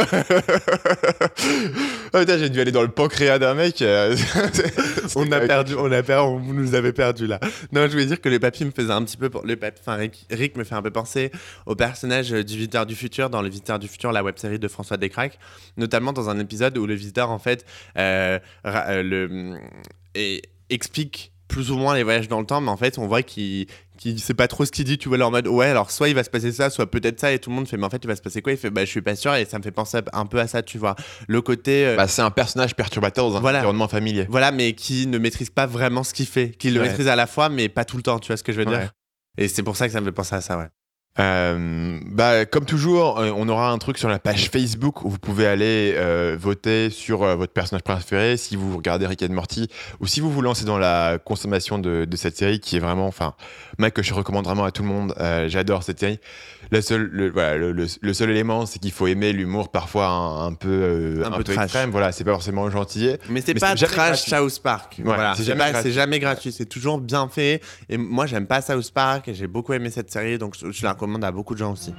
ah 2.12 2.18
putain, 2.20 2.38
j'ai 2.38 2.48
dû 2.50 2.60
aller 2.60 2.72
dans 2.72 2.82
le 2.82 2.88
pancréas 2.88 3.38
d'un 3.38 3.54
mec. 3.54 3.82
euh, 3.82 4.16
On 5.16 5.30
a 5.32 5.40
perdu, 5.40 5.74
on 5.76 5.90
a 5.92 6.02
perdu, 6.02 6.26
on 6.26 6.40
nous 6.40 6.74
avait 6.74 6.92
perdu 6.92 7.26
là. 7.26 7.38
Non, 7.72 7.82
je 7.86 7.92
voulais 7.92 8.06
dire 8.06 8.20
que 8.20 8.28
le 8.28 8.38
papy 8.38 8.64
me 8.64 8.70
faisait 8.70 8.92
un 8.92 9.02
petit 9.04 9.16
peu. 9.16 9.28
pour- 9.30 9.44
Le 9.44 9.56
papy, 9.56 9.80
enfin, 9.84 9.96
Rick, 9.96 10.26
Rick 10.30 10.56
me 10.56 10.64
fait 10.64 10.74
un 10.74 10.82
peu 10.82 10.90
penser 10.90 11.30
au 11.66 11.74
personnage 11.74 12.30
du 12.30 12.56
Visiteur 12.56 12.86
du 12.86 12.94
Futur 12.94 13.28
dans 13.30 13.42
Le 13.42 13.48
Visiteur 13.48 13.78
du 13.78 13.88
Futur, 13.88 14.12
la 14.12 14.22
web 14.22 14.36
série 14.38 14.58
de 14.58 14.68
François 14.68 14.96
Descraques, 14.96 15.38
notamment 15.76 16.12
dans 16.12 16.30
un 16.30 16.38
épisode 16.38 16.76
où 16.78 16.86
le 16.86 16.94
visiteur, 16.94 17.30
en 17.30 17.38
fait, 17.38 17.64
euh, 17.98 18.38
le, 19.12 19.58
et 20.14 20.42
explique 20.70 21.32
plus 21.48 21.70
ou 21.70 21.76
moins 21.76 21.94
les 21.94 22.02
voyages 22.02 22.28
dans 22.28 22.40
le 22.40 22.46
temps, 22.46 22.60
mais 22.62 22.70
en 22.70 22.76
fait, 22.78 22.96
on 22.98 23.06
voit 23.06 23.22
qu'il 23.22 23.66
qui 23.98 24.18
sait 24.18 24.34
pas 24.34 24.48
trop 24.48 24.64
ce 24.64 24.72
qu'il 24.72 24.84
dit, 24.86 24.96
tu 24.98 25.08
vois, 25.08 25.18
en 25.24 25.30
mode 25.30 25.46
ouais, 25.46 25.66
alors 25.66 25.90
soit 25.90 26.08
il 26.08 26.14
va 26.14 26.24
se 26.24 26.30
passer 26.30 26.50
ça, 26.50 26.70
soit 26.70 26.90
peut-être 26.90 27.20
ça, 27.20 27.30
et 27.32 27.38
tout 27.38 27.50
le 27.50 27.56
monde 27.56 27.68
fait, 27.68 27.76
mais 27.76 27.84
en 27.84 27.90
fait, 27.90 28.00
il 28.02 28.06
va 28.08 28.16
se 28.16 28.22
passer 28.22 28.40
quoi? 28.42 28.52
Il 28.52 28.58
fait, 28.58 28.70
bah, 28.70 28.84
je 28.84 28.90
suis 28.90 29.02
pas 29.02 29.14
sûr, 29.14 29.34
et 29.34 29.44
ça 29.44 29.58
me 29.58 29.62
fait 29.62 29.70
penser 29.70 29.98
un 30.12 30.26
peu 30.26 30.40
à 30.40 30.46
ça, 30.48 30.62
tu 30.62 30.78
vois. 30.78 30.96
Le 31.28 31.40
côté. 31.42 31.86
euh, 31.86 31.96
Bah, 31.96 32.08
c'est 32.08 32.22
un 32.22 32.30
personnage 32.30 32.74
perturbateur 32.74 33.28
dans 33.30 33.36
un 33.36 33.40
Voilà. 33.40 33.58
environnement 33.58 33.86
familier. 33.86 34.26
voilà, 34.30 34.50
mais 34.50 34.72
qui 34.72 35.06
ne 35.06 35.18
maîtrise 35.18 35.50
pas 35.50 35.66
vraiment 35.66 36.02
ce 36.04 36.14
qu'il 36.14 36.26
fait, 36.26 36.50
qui 36.50 36.70
le 36.70 36.80
Ouais. 36.80 36.88
maîtrise 36.88 37.06
à 37.06 37.14
la 37.16 37.26
fois, 37.26 37.48
mais 37.48 37.68
pas 37.68 37.84
tout 37.84 37.96
le 37.98 38.02
temps, 38.02 38.18
tu 38.18 38.28
vois 38.28 38.36
ce 38.38 38.42
que 38.42 38.52
je 38.52 38.58
veux 38.60 38.66
Ouais. 38.66 38.78
dire 38.78 38.90
Et 39.38 39.46
c'est 39.46 39.62
pour 39.62 39.76
ça 39.76 39.86
que 39.86 39.92
ça 39.92 40.00
me 40.00 40.06
fait 40.06 40.12
penser 40.12 40.34
à 40.34 40.40
ça, 40.40 40.56
ouais. 40.58 40.68
Euh, 41.18 42.00
bah, 42.06 42.46
comme 42.46 42.64
toujours, 42.64 43.18
euh, 43.18 43.30
on 43.36 43.46
aura 43.48 43.70
un 43.70 43.76
truc 43.76 43.98
sur 43.98 44.08
la 44.08 44.18
page 44.18 44.48
Facebook 44.50 45.04
où 45.04 45.10
vous 45.10 45.18
pouvez 45.18 45.46
aller 45.46 45.92
euh, 45.96 46.36
voter 46.40 46.88
sur 46.88 47.22
euh, 47.22 47.36
votre 47.36 47.52
personnage 47.52 47.82
préféré 47.82 48.38
si 48.38 48.56
vous 48.56 48.74
regardez 48.76 49.06
Rick 49.06 49.22
and 49.22 49.34
Morty 49.34 49.68
ou 50.00 50.06
si 50.06 50.20
vous 50.20 50.30
vous 50.30 50.40
lancez 50.40 50.64
dans 50.64 50.78
la 50.78 51.18
consommation 51.18 51.78
de, 51.78 52.08
cette 52.14 52.36
série 52.36 52.60
qui 52.60 52.76
est 52.76 52.80
vraiment, 52.80 53.06
enfin, 53.06 53.34
mec 53.78 53.92
que 53.92 54.02
je 54.02 54.14
recommande 54.14 54.46
vraiment 54.46 54.64
à 54.64 54.70
tout 54.70 54.82
le 54.82 54.88
monde. 54.88 55.14
J'adore 55.48 55.82
cette 55.82 56.00
série. 56.00 56.18
Le 56.70 56.80
seul, 56.80 57.08
le, 57.12 57.30
voilà, 57.30 57.56
le, 57.56 57.72
le- 57.72 58.14
seul 58.14 58.30
élément, 58.30 58.64
c'est 58.66 58.78
qu'il 58.78 58.92
faut 58.92 59.06
aimer 59.06 59.32
l'humour 59.32 59.70
parfois 59.70 60.06
un, 60.06 60.46
un 60.46 60.54
peu, 60.54 60.68
euh, 60.70 61.22
Un 61.24 61.28
un 61.32 61.36
peu 61.36 61.44
peu 61.44 61.52
trash. 61.54 61.64
extrême. 61.64 61.90
Voilà, 61.90 62.12
c'est 62.12 62.24
pas 62.24 62.32
forcément 62.32 62.70
gentil. 62.70 63.10
Mais 63.28 63.42
c'est 63.44 63.54
pas 63.54 63.74
trash 63.74 63.90
gratuit. 63.94 64.30
South 64.30 64.62
Park. 64.62 65.00
voilà, 65.04 65.34
c'est 65.36 65.44
jamais 65.44 65.58
pas- 65.58 65.70
gratuit. 65.72 65.90
c'est 65.90 65.94
jamais 65.94 66.18
gratuit, 66.18 66.52
c'est 66.52 66.66
toujours 66.66 66.98
bien 66.98 67.28
fait. 67.28 67.60
Et 67.88 67.98
moi, 67.98 68.26
j'aime 68.26 68.46
pas 68.46 68.62
South 68.62 68.90
Park 68.92 69.28
et 69.28 69.34
j'ai 69.34 69.46
beaucoup 69.46 69.72
aimé 69.74 69.90
cette 69.90 70.10
série, 70.10 70.38
donc 70.38 70.54
je, 70.58 70.70
je 70.70 70.82
la 70.84 70.92
recommande 70.92 71.24
à 71.24 71.32
beaucoup 71.32 71.54
de 71.54 71.58
gens 71.58 71.72
aussi. 71.72 71.92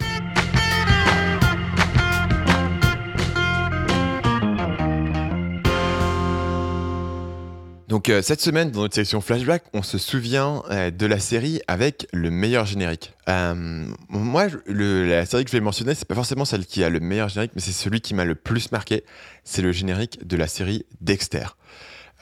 Donc 7.93 8.09
euh, 8.09 8.23
cette 8.23 8.41
semaine, 8.41 8.71
dans 8.71 8.81
notre 8.81 8.95
section 8.95 9.21
flashback, 9.21 9.65
on 9.71 9.83
se 9.83 9.99
souvient 9.99 10.63
euh, 10.71 10.89
de 10.89 11.05
la 11.05 11.19
série 11.19 11.61
avec 11.67 12.07
le 12.11 12.31
meilleur 12.31 12.65
générique. 12.65 13.13
Euh, 13.29 13.85
moi, 14.09 14.47
la 14.65 15.27
série 15.27 15.45
que 15.45 15.51
je 15.51 15.55
vais 15.55 15.61
mentionner, 15.61 15.93
c'est 15.93 16.07
pas 16.07 16.15
forcément 16.15 16.43
celle 16.43 16.65
qui 16.65 16.83
a 16.83 16.89
le 16.89 16.99
meilleur 16.99 17.29
générique, 17.29 17.51
mais 17.53 17.61
c'est 17.61 17.71
celui 17.71 18.01
qui 18.01 18.15
m'a 18.15 18.25
le 18.25 18.33
plus 18.33 18.71
marqué. 18.71 19.03
C'est 19.43 19.61
le 19.61 19.71
générique 19.71 20.27
de 20.27 20.35
la 20.35 20.47
série 20.47 20.87
Dexter. 21.01 21.45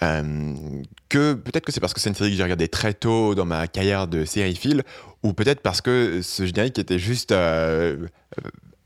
Que 0.02 1.36
peut-être 1.36 1.64
que 1.64 1.72
c'est 1.72 1.80
parce 1.80 1.94
que 1.94 2.02
c'est 2.02 2.10
une 2.10 2.16
série 2.16 2.32
que 2.32 2.36
j'ai 2.36 2.44
regardée 2.44 2.68
très 2.68 2.94
tôt 2.94 3.34
dans 3.34 3.46
ma 3.46 3.68
carrière 3.68 4.10
de 4.10 4.26
sériephile, 4.26 4.84
ou 5.24 5.32
peut-être 5.32 5.62
parce 5.62 5.80
que 5.80 6.22
ce 6.22 6.46
générique 6.46 6.80
était 6.80 7.00
juste 7.00 7.34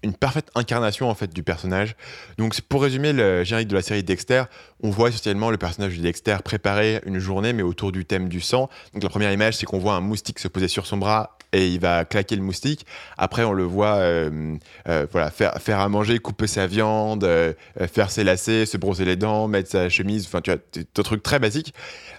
une 0.06 0.14
parfaite 0.14 0.50
incarnation 0.56 1.10
en 1.10 1.16
fait 1.16 1.34
du 1.34 1.44
personnage. 1.44 1.96
Donc 2.38 2.60
pour 2.62 2.84
résumer 2.84 3.12
le 3.12 3.44
générique 3.44 3.68
de 3.68 3.76
la 3.76 3.82
série 3.82 4.04
Dexter, 4.04 4.44
on 4.82 4.90
voit 4.90 5.10
essentiellement 5.10 5.50
le 5.50 5.58
personnage 5.58 5.98
de 5.98 6.02
Dexter 6.02 6.38
préparer 6.44 7.02
une 7.06 7.20
journée 7.20 7.54
mais 7.54 7.64
autour 7.64 7.92
du 7.92 8.06
thème 8.06 8.30
du 8.30 8.40
sang. 8.40 8.70
Donc 8.94 9.04
la 9.04 9.10
première 9.10 9.32
image 9.32 9.58
c'est 9.58 9.66
qu'on 9.66 9.80
voit 9.80 9.96
un 9.96 10.02
moustique 10.02 10.40
se 10.40 10.48
poser 10.48 10.68
sur 10.68 10.86
son 10.86 10.98
bras 10.98 11.38
et 11.54 11.70
il 11.70 11.80
va 11.80 12.06
claquer 12.06 12.36
le 12.36 12.44
moustique. 12.44 12.86
Après 13.18 13.44
on 13.44 13.54
le 13.54 13.64
voit 13.64 13.96
euh, 13.96 14.56
euh, 14.88 15.08
voilà 15.12 15.32
faire, 15.32 15.54
faire 15.60 15.80
à 15.80 15.90
manger, 15.90 16.20
couper 16.20 16.48
sa 16.48 16.68
viande, 16.68 17.24
euh, 17.24 17.54
faire 17.92 18.12
ses 18.12 18.24
lacets, 18.24 18.68
se 18.68 18.78
brosser 18.78 19.06
les 19.06 19.16
dents, 19.16 19.48
mettre 19.48 19.72
sa 19.72 19.90
chemise. 19.90 20.26
Enfin 20.28 20.42
tu 20.42 20.52
vois, 20.52 20.60
des 20.74 21.04
trucs 21.04 21.24
très 21.24 21.40
basiques. 21.40 21.74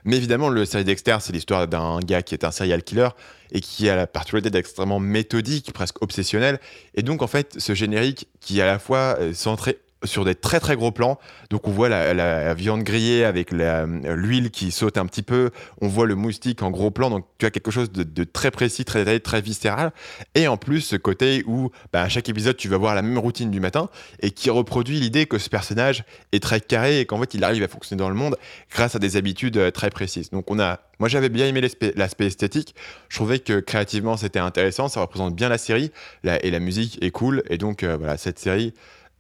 Mais 0.05 0.17
évidemment 0.17 0.49
le 0.49 0.65
série 0.65 0.85
Dexter 0.85 1.19
c'est 1.21 1.33
l'histoire 1.33 1.69
d'un 1.69 2.01
gars 2.01 2.23
qui 2.23 2.35
est 2.35 2.45
un 2.45 2.51
serial 2.51 2.83
killer 2.83 3.09
et 3.53 3.61
qui 3.61 3.89
a 3.89 3.97
la 3.97 4.07
particularité 4.07 4.51
d'être 4.51 4.61
extrêmement 4.61 5.01
méthodique, 5.01 5.73
presque 5.73 6.03
obsessionnel. 6.03 6.61
Et 6.95 7.03
donc, 7.03 7.23
en 7.23 7.27
fait, 7.27 7.55
ce 7.59 7.75
générique 7.75 8.29
qui 8.41 8.59
est 8.59 8.63
à 8.63 8.67
la 8.67 8.79
fois 8.79 9.17
euh, 9.19 9.33
centré 9.35 9.79
sur 10.05 10.25
des 10.25 10.35
très 10.35 10.61
très 10.61 10.77
gros 10.77 10.93
plans, 10.93 11.19
donc 11.51 11.67
on 11.67 11.71
voit 11.71 11.89
la, 11.89 12.55
viande 12.55 12.83
grillée 12.83 13.25
avec 13.25 13.51
l'huile 13.51 14.51
qui 14.51 14.71
saute 14.71 14.99
un 14.99 15.07
petit 15.07 15.23
peu, 15.23 15.51
on 15.81 15.89
voit 15.89 16.07
le 16.07 16.15
moustique 16.15 16.63
en 16.63 16.71
gros 16.71 16.91
plan, 16.91 17.11
donc 17.11 17.27
tu 17.39 17.47
as 17.47 17.51
quelque 17.51 17.71
chose 17.71 17.91
de, 17.91 18.25
très 18.25 18.51
précis, 18.51 18.85
très 18.85 19.01
détaillé, 19.01 19.21
très 19.21 19.41
viscéral, 19.41 19.93
et 20.35 20.49
en 20.49 20.57
plus 20.57 20.83
ce 20.83 20.97
côté 20.97 21.45
où 21.47 21.71
bah, 21.93 22.03
à 22.03 22.09
chaque 22.09 22.29
épisode 22.29 22.57
tu 22.57 22.69
vas 22.69 22.77
voir 22.77 22.95
la 22.95 23.03
même 23.03 23.19
routine 23.19 23.51
du 23.51 23.61
matin, 23.61 23.89
et 24.21 24.31
qui 24.31 24.51
reproduit 24.51 25.01
l'idée 25.01 25.27
que 25.27 25.39
ce 25.39 25.49
personnage 25.49 26.05
est 26.33 26.43
très 26.43 26.61
carré 26.61 27.01
et 27.01 27.07
qu'en 27.07 27.19
fait 27.19 27.35
il 27.35 27.43
arrive 27.43 27.63
à 27.63 27.69
fonctionner 27.69 28.01
dans 28.01 28.11
le 28.11 28.15
monde 28.15 28.37
grâce 28.71 28.95
à 28.95 28.99
des 28.99 29.17
habitudes 29.17 29.57
euh, 29.57 29.71
très 29.71 29.91
précises. 29.91 30.31
Donc 30.31 30.51
on 30.51 30.59
a, 30.59 30.81
moi 30.99 31.09
j'avais 31.09 31.29
bien 31.29 31.47
aimé 31.47 31.63
l'aspect 31.95 32.27
esthétique, 32.27 32.75
je 33.09 33.17
trouvais 33.17 33.39
que 33.39 33.61
créativement 33.61 34.17
c'était 34.17 34.39
intéressant, 34.39 34.89
ça 34.89 35.01
représente 35.01 35.35
bien 35.35 35.49
la 35.49 35.59
série, 35.59 35.91
et 36.25 36.51
la 36.51 36.61
musique 36.61 37.03
est 37.03 37.11
cool, 37.11 37.43
et 37.49 37.59
donc 37.59 37.83
euh, 37.83 37.97
voilà, 37.97 38.17
cette 38.17 38.39
série, 38.39 38.75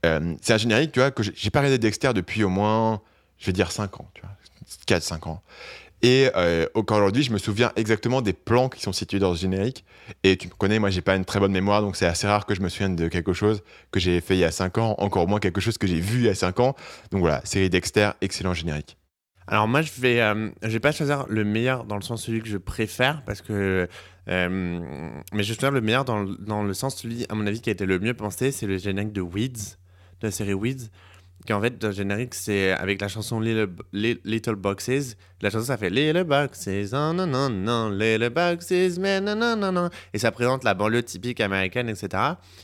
euh, 0.06 0.34
c'est 0.40 0.54
un 0.54 0.58
générique, 0.58 0.92
tu 0.92 1.00
vois, 1.00 1.10
que 1.10 1.22
j'ai- 1.22 1.50
pas 1.50 1.60
regardé 1.60 1.78
Dexter 1.78 2.12
depuis 2.14 2.42
au 2.44 2.48
moins, 2.48 3.00
je 3.38 3.46
vais 3.46 3.52
dire 3.52 3.70
5 3.72 4.00
ans, 4.00 4.08
tu 4.14 4.22
vois, 4.22 4.30
4-5 4.86 5.26
ans. 5.26 5.42
Et 6.02 6.28
euh, 6.36 6.66
encore 6.74 6.98
aujourd'hui, 6.98 7.22
je 7.22 7.32
me 7.32 7.38
souviens 7.38 7.72
exactement 7.74 8.20
des 8.20 8.34
plans 8.34 8.68
qui 8.68 8.82
sont 8.82 8.92
situés 8.92 9.18
dans 9.18 9.34
ce 9.34 9.40
générique. 9.40 9.84
Et 10.24 10.36
tu 10.36 10.46
me 10.48 10.52
connais, 10.52 10.78
moi, 10.78 10.90
j'ai 10.90 11.00
pas 11.00 11.16
une 11.16 11.24
très 11.24 11.40
bonne 11.40 11.52
mémoire, 11.52 11.80
donc 11.80 11.96
c'est 11.96 12.06
assez 12.06 12.26
rare 12.26 12.44
que 12.44 12.54
je 12.54 12.60
me 12.60 12.68
souvienne 12.68 12.96
de 12.96 13.08
quelque 13.08 13.32
chose 13.32 13.62
que 13.90 13.98
j'ai 13.98 14.20
fait 14.20 14.36
il 14.36 14.40
y 14.40 14.44
a 14.44 14.50
5 14.50 14.76
ans, 14.78 14.94
encore 14.98 15.26
moins 15.26 15.40
quelque 15.40 15.60
chose 15.60 15.78
que 15.78 15.86
j'ai 15.86 15.98
vu 16.00 16.18
il 16.18 16.24
y 16.26 16.28
a 16.28 16.34
5 16.34 16.60
ans. 16.60 16.76
Donc 17.12 17.20
voilà, 17.20 17.40
série 17.44 17.70
Dexter, 17.70 18.10
excellent 18.20 18.52
générique. 18.54 18.98
Alors 19.48 19.68
moi, 19.68 19.80
je 19.80 19.90
vais, 19.98 20.20
euh, 20.20 20.50
vais 20.62 20.80
pas 20.80 20.92
choisir 20.92 21.24
le 21.28 21.44
meilleur 21.44 21.84
dans 21.84 21.96
le 21.96 22.02
sens 22.02 22.24
celui 22.24 22.42
que 22.42 22.48
je 22.48 22.58
préfère 22.58 23.22
parce 23.24 23.40
que, 23.42 23.88
euh, 24.28 24.48
mais 25.32 25.42
je 25.42 25.48
vais 25.48 25.54
choisir 25.54 25.70
le 25.70 25.80
meilleur 25.80 26.04
dans, 26.04 26.18
le- 26.24 26.36
dans 26.40 26.62
le 26.62 26.74
sens 26.74 26.96
celui, 26.96 27.24
à 27.28 27.34
mon 27.34 27.46
avis, 27.46 27.60
qui 27.60 27.70
a 27.70 27.72
été 27.72 27.86
le 27.86 27.98
mieux 28.00 28.14
pensé, 28.14 28.50
c'est 28.52 28.66
le 28.66 28.76
générique 28.76 29.12
de 29.12 29.20
Weeds, 29.22 29.76
de 30.20 30.26
la 30.26 30.30
série 30.30 30.54
Weeds, 30.54 30.90
qui 31.44 31.52
en 31.52 31.60
fait, 31.60 31.82
le 31.82 31.92
générique, 31.92 32.34
c'est 32.34 32.72
avec 32.72 33.00
la 33.00 33.08
chanson 33.08 33.40
Little, 33.40 33.68
Li- 33.92 34.20
Little 34.24 34.56
Boxes. 34.56 35.16
La 35.42 35.50
chanson, 35.50 35.66
ça 35.66 35.76
fait 35.76 35.90
Little 35.90 36.24
Boxes, 36.24 36.66
oh, 36.92 37.12
non, 37.12 37.26
non, 37.26 37.50
non, 37.50 37.90
Little 37.90 38.30
Boxes, 38.30 38.98
mais 38.98 39.20
non, 39.20 39.36
non, 39.36 39.54
non, 39.54 39.70
non. 39.70 39.90
Et 40.14 40.18
ça 40.18 40.32
présente 40.32 40.64
la 40.64 40.72
banlieue 40.72 41.02
typique 41.02 41.40
américaine, 41.40 41.90
etc. 41.90 42.22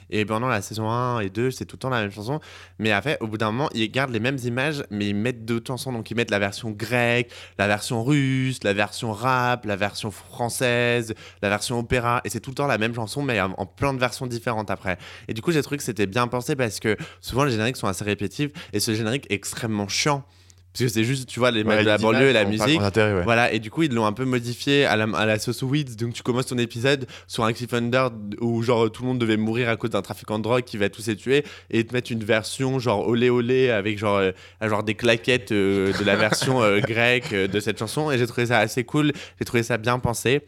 Et 0.08 0.24
pendant 0.24 0.48
la 0.48 0.62
saison 0.62 0.90
1 0.90 1.20
et 1.20 1.28
2, 1.28 1.50
c'est 1.50 1.66
tout 1.66 1.76
le 1.76 1.80
temps 1.80 1.90
la 1.90 2.00
même 2.00 2.10
chanson. 2.10 2.40
Mais 2.78 2.90
fait, 3.02 3.18
au 3.20 3.26
bout 3.26 3.36
d'un 3.36 3.52
moment, 3.52 3.68
ils 3.74 3.90
gardent 3.90 4.12
les 4.12 4.20
mêmes 4.20 4.38
images, 4.44 4.84
mais 4.90 5.08
ils 5.08 5.14
mettent 5.14 5.44
d'autres 5.44 5.66
chansons. 5.66 5.92
Donc, 5.92 6.10
ils 6.10 6.16
mettent 6.16 6.30
la 6.30 6.38
version 6.38 6.70
grecque, 6.70 7.30
la 7.58 7.66
version 7.66 8.02
russe, 8.02 8.64
la 8.64 8.72
version 8.72 9.12
rap, 9.12 9.66
la 9.66 9.76
version 9.76 10.10
française, 10.10 11.14
la 11.42 11.48
version 11.50 11.78
opéra. 11.78 12.20
Et 12.24 12.30
c'est 12.30 12.40
tout 12.40 12.50
le 12.50 12.54
temps 12.54 12.66
la 12.66 12.78
même 12.78 12.94
chanson, 12.94 13.22
mais 13.22 13.40
en 13.40 13.66
plein 13.66 13.92
de 13.92 13.98
versions 13.98 14.26
différentes 14.26 14.70
après. 14.70 14.98
Et 15.28 15.34
du 15.34 15.42
coup, 15.42 15.52
j'ai 15.52 15.62
trouvé 15.62 15.76
que 15.76 15.84
c'était 15.84 16.06
bien 16.06 16.26
pensé 16.26 16.56
parce 16.56 16.80
que 16.80 16.96
souvent, 17.20 17.44
les 17.44 17.52
génériques 17.52 17.76
sont 17.76 17.86
assez 17.86 18.04
répétitifs. 18.04 18.50
Et 18.72 18.80
ce 18.80 18.94
générique 18.94 19.26
est 19.30 19.34
extrêmement 19.34 19.88
chiant. 19.88 20.24
Parce 20.72 20.84
que 20.84 20.88
c'est 20.88 21.04
juste, 21.04 21.28
tu 21.28 21.38
vois, 21.38 21.50
les 21.50 21.64
mecs 21.64 21.80
de 21.80 21.84
la 21.84 21.98
banlieue 21.98 22.28
et 22.28 22.32
la 22.32 22.46
musique. 22.46 22.80
Voilà, 23.24 23.52
et 23.52 23.58
du 23.58 23.70
coup, 23.70 23.82
ils 23.82 23.92
l'ont 23.92 24.06
un 24.06 24.14
peu 24.14 24.24
modifié 24.24 24.86
à 24.86 24.96
la, 24.96 25.04
à 25.16 25.26
la 25.26 25.38
sauce 25.38 25.60
Weeds. 25.62 25.96
Donc, 25.96 26.14
tu 26.14 26.22
commences 26.22 26.46
ton 26.46 26.56
épisode 26.56 27.06
sur 27.26 27.44
un 27.44 27.52
cliffhanger 27.52 28.08
où, 28.40 28.62
genre, 28.62 28.90
tout 28.90 29.02
le 29.02 29.08
monde 29.08 29.18
devait 29.18 29.36
mourir 29.36 29.68
à 29.68 29.76
cause 29.76 29.90
d'un 29.90 30.00
trafiquant 30.00 30.38
de 30.38 30.44
drogue 30.44 30.64
qui 30.64 30.78
va 30.78 30.88
tous 30.88 31.06
les 31.08 31.16
tuer. 31.16 31.44
Et 31.70 31.80
ils 31.80 31.86
te 31.86 31.92
mettent 31.92 32.08
une 32.10 32.24
version, 32.24 32.78
genre, 32.78 33.06
olé 33.06 33.28
olé, 33.28 33.68
avec 33.68 33.98
genre, 33.98 34.16
euh, 34.16 34.32
genre 34.62 34.82
des 34.82 34.94
claquettes 34.94 35.52
euh, 35.52 35.92
de 35.92 36.04
la 36.04 36.16
version 36.16 36.62
euh, 36.62 36.80
grecque 36.88 37.34
euh, 37.34 37.48
de 37.48 37.60
cette 37.60 37.78
chanson. 37.78 38.10
Et 38.10 38.16
j'ai 38.16 38.26
trouvé 38.26 38.46
ça 38.46 38.58
assez 38.58 38.84
cool. 38.84 39.12
J'ai 39.38 39.44
trouvé 39.44 39.62
ça 39.62 39.76
bien 39.76 39.98
pensé. 39.98 40.40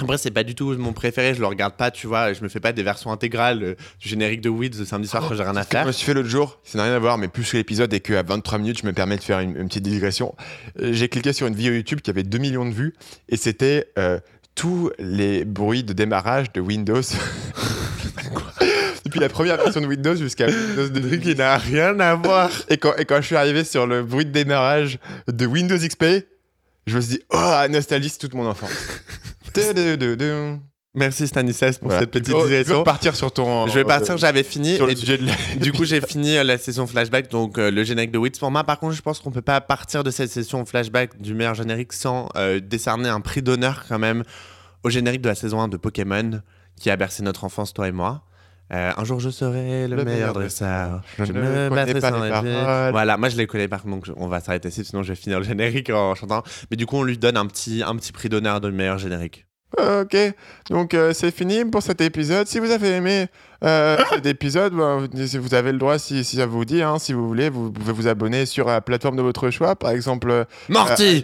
Après, 0.00 0.18
c'est 0.18 0.32
pas 0.32 0.42
du 0.42 0.56
tout 0.56 0.76
mon 0.76 0.92
préféré, 0.92 1.34
je 1.34 1.40
le 1.40 1.46
regarde 1.46 1.76
pas, 1.76 1.92
tu 1.92 2.08
vois, 2.08 2.32
je 2.32 2.42
me 2.42 2.48
fais 2.48 2.58
pas 2.58 2.72
des 2.72 2.82
versions 2.82 3.12
intégrales 3.12 3.62
euh, 3.62 3.74
du 4.00 4.08
générique 4.08 4.40
de 4.40 4.48
Weeds 4.48 4.76
le 4.78 4.84
samedi 4.84 5.06
soir 5.08 5.24
quand 5.28 5.36
j'ai 5.36 5.44
rien 5.44 5.54
à 5.54 5.60
que 5.62 5.66
je 5.66 5.70
faire. 5.70 5.86
me 5.86 5.92
suis 5.92 6.04
fait 6.04 6.14
l'autre 6.14 6.28
jour, 6.28 6.58
ça 6.64 6.78
n'a 6.78 6.84
rien 6.84 6.94
à 6.94 6.98
voir, 6.98 7.16
mais 7.16 7.28
plus 7.28 7.48
que 7.48 7.56
l'épisode 7.56 7.92
et 7.94 8.00
qu'à 8.00 8.24
23 8.24 8.58
minutes, 8.58 8.80
je 8.82 8.86
me 8.88 8.92
permets 8.92 9.16
de 9.18 9.22
faire 9.22 9.38
une, 9.38 9.56
une 9.56 9.68
petite 9.68 9.84
digression. 9.84 10.34
Euh, 10.80 10.92
J'ai 10.92 11.08
cliqué 11.08 11.32
sur 11.32 11.46
une 11.46 11.54
vidéo 11.54 11.74
YouTube 11.74 12.00
qui 12.00 12.10
avait 12.10 12.24
2 12.24 12.38
millions 12.38 12.68
de 12.68 12.74
vues 12.74 12.92
et 13.28 13.36
c'était 13.36 13.86
euh, 13.96 14.18
tous 14.56 14.90
les 14.98 15.44
bruits 15.44 15.84
de 15.84 15.92
démarrage 15.92 16.52
de 16.52 16.60
Windows. 16.60 17.00
Depuis 19.04 19.20
la 19.20 19.28
première 19.28 19.56
version 19.58 19.80
de 19.80 19.86
Windows 19.86 20.16
jusqu'à 20.16 20.46
Windows 20.46 20.88
de 20.88 21.00
truc 21.00 21.22
qui 21.22 21.34
n'a 21.34 21.56
rien 21.56 21.98
à 22.00 22.14
voir. 22.14 22.50
Et 22.68 22.78
quand, 22.78 22.94
et 22.96 23.04
quand 23.04 23.16
je 23.20 23.26
suis 23.26 23.36
arrivé 23.36 23.62
sur 23.62 23.86
le 23.86 24.02
bruit 24.02 24.24
de 24.24 24.30
démarrage 24.32 24.98
de 25.28 25.46
Windows 25.46 25.76
XP, 25.76 26.04
je 26.86 26.96
me 26.96 27.00
suis 27.00 27.10
dit, 27.18 27.22
oh, 27.30 27.52
nostalgie, 27.70 28.08
c'est 28.08 28.18
toute 28.18 28.34
mon 28.34 28.46
enfance. 28.46 28.70
Merci 30.96 31.26
Stanislas 31.26 31.78
pour 31.78 31.88
Voilà. 31.88 32.02
cette 32.02 32.12
petite 32.12 32.26
tu 32.26 32.32
veux 32.40 32.46
digression. 32.46 32.78
repartir 32.78 33.16
sur 33.16 33.32
ton. 33.32 33.66
Je 33.66 33.74
vais 33.74 33.84
partir, 33.84 34.16
j'avais 34.16 34.44
fini. 34.44 34.76
sur 34.76 34.86
le 34.86 34.94
de 34.94 35.26
la- 35.26 35.56
du 35.60 35.72
coup, 35.72 35.84
j'ai 35.84 36.00
fini 36.00 36.36
euh, 36.36 36.44
la 36.44 36.56
session 36.56 36.86
flashback, 36.86 37.28
donc 37.32 37.58
euh, 37.58 37.72
le 37.72 37.82
générique 37.82 38.12
de 38.12 38.18
Wits. 38.18 38.30
Pour 38.38 38.52
moi, 38.52 38.62
par 38.62 38.78
contre, 38.78 38.94
je 38.94 39.02
pense 39.02 39.18
qu'on 39.18 39.32
peut 39.32 39.42
pas 39.42 39.60
partir 39.60 40.04
de 40.04 40.12
cette 40.12 40.30
session 40.30 40.64
flashback 40.64 41.20
du 41.20 41.34
meilleur 41.34 41.54
générique 41.54 41.92
sans 41.92 42.28
euh, 42.36 42.60
décerner 42.60 43.08
un 43.08 43.20
prix 43.20 43.42
d'honneur 43.42 43.84
quand 43.88 43.98
même 43.98 44.22
au 44.84 44.90
générique 44.90 45.20
de 45.22 45.28
la 45.28 45.34
saison 45.34 45.60
1 45.62 45.66
de 45.68 45.76
Pokémon 45.76 46.40
qui 46.78 46.90
a 46.90 46.96
bercé 46.96 47.24
notre 47.24 47.42
enfance, 47.42 47.72
toi 47.74 47.88
et 47.88 47.92
moi. 47.92 48.22
Euh, 48.72 48.92
un 48.96 49.04
jour 49.04 49.20
je 49.20 49.28
serai 49.30 49.86
le, 49.88 49.96
Le 49.96 50.04
meilleur 50.04 50.32
dresseur. 50.32 51.02
Je 51.18 51.24
Je 51.24 51.32
ne 51.32 51.40
me 51.40 51.68
battrai 51.68 52.00
pas 52.00 52.10
sans 52.10 52.22
les 52.22 52.30
paroles. 52.30 52.92
Voilà, 52.92 53.16
moi 53.16 53.28
je 53.28 53.36
les 53.36 53.46
connais 53.46 53.68
par 53.68 53.82
contre, 53.82 54.12
on 54.16 54.26
va 54.26 54.40
s'arrêter 54.40 54.68
ici, 54.68 54.84
sinon 54.84 55.02
je 55.02 55.08
vais 55.10 55.16
finir 55.16 55.38
le 55.38 55.44
générique 55.44 55.90
en 55.90 56.14
chantant. 56.14 56.42
Mais 56.70 56.76
du 56.76 56.86
coup, 56.86 56.96
on 56.96 57.02
lui 57.02 57.18
donne 57.18 57.36
un 57.36 57.46
petit, 57.46 57.82
un 57.84 57.94
petit 57.96 58.12
prix 58.12 58.28
d'honneur 58.28 58.60
de 58.60 58.70
meilleur 58.70 58.98
générique. 58.98 59.46
Ok, 59.76 60.16
donc 60.70 60.94
euh, 60.94 61.12
c'est 61.12 61.34
fini 61.34 61.64
pour 61.64 61.82
cet 61.82 62.00
épisode. 62.00 62.46
Si 62.46 62.58
vous 62.60 62.70
avez 62.70 62.90
aimé 62.90 63.26
euh, 63.64 63.96
cet 64.12 64.26
épisode, 64.26 64.72
bah, 64.74 64.98
vous 65.00 65.54
avez 65.54 65.72
le 65.72 65.78
droit, 65.78 65.98
si, 65.98 66.22
si 66.22 66.36
ça 66.36 66.46
vous 66.46 66.64
dit, 66.64 66.80
hein, 66.82 66.98
si 66.98 67.12
vous 67.12 67.26
voulez, 67.26 67.48
vous 67.48 67.72
pouvez 67.72 67.92
vous 67.92 68.06
abonner 68.06 68.46
sur 68.46 68.66
la 68.68 68.80
plateforme 68.80 69.16
de 69.16 69.22
votre 69.22 69.50
choix. 69.50 69.74
Par 69.74 69.90
exemple, 69.90 70.30
euh, 70.30 70.44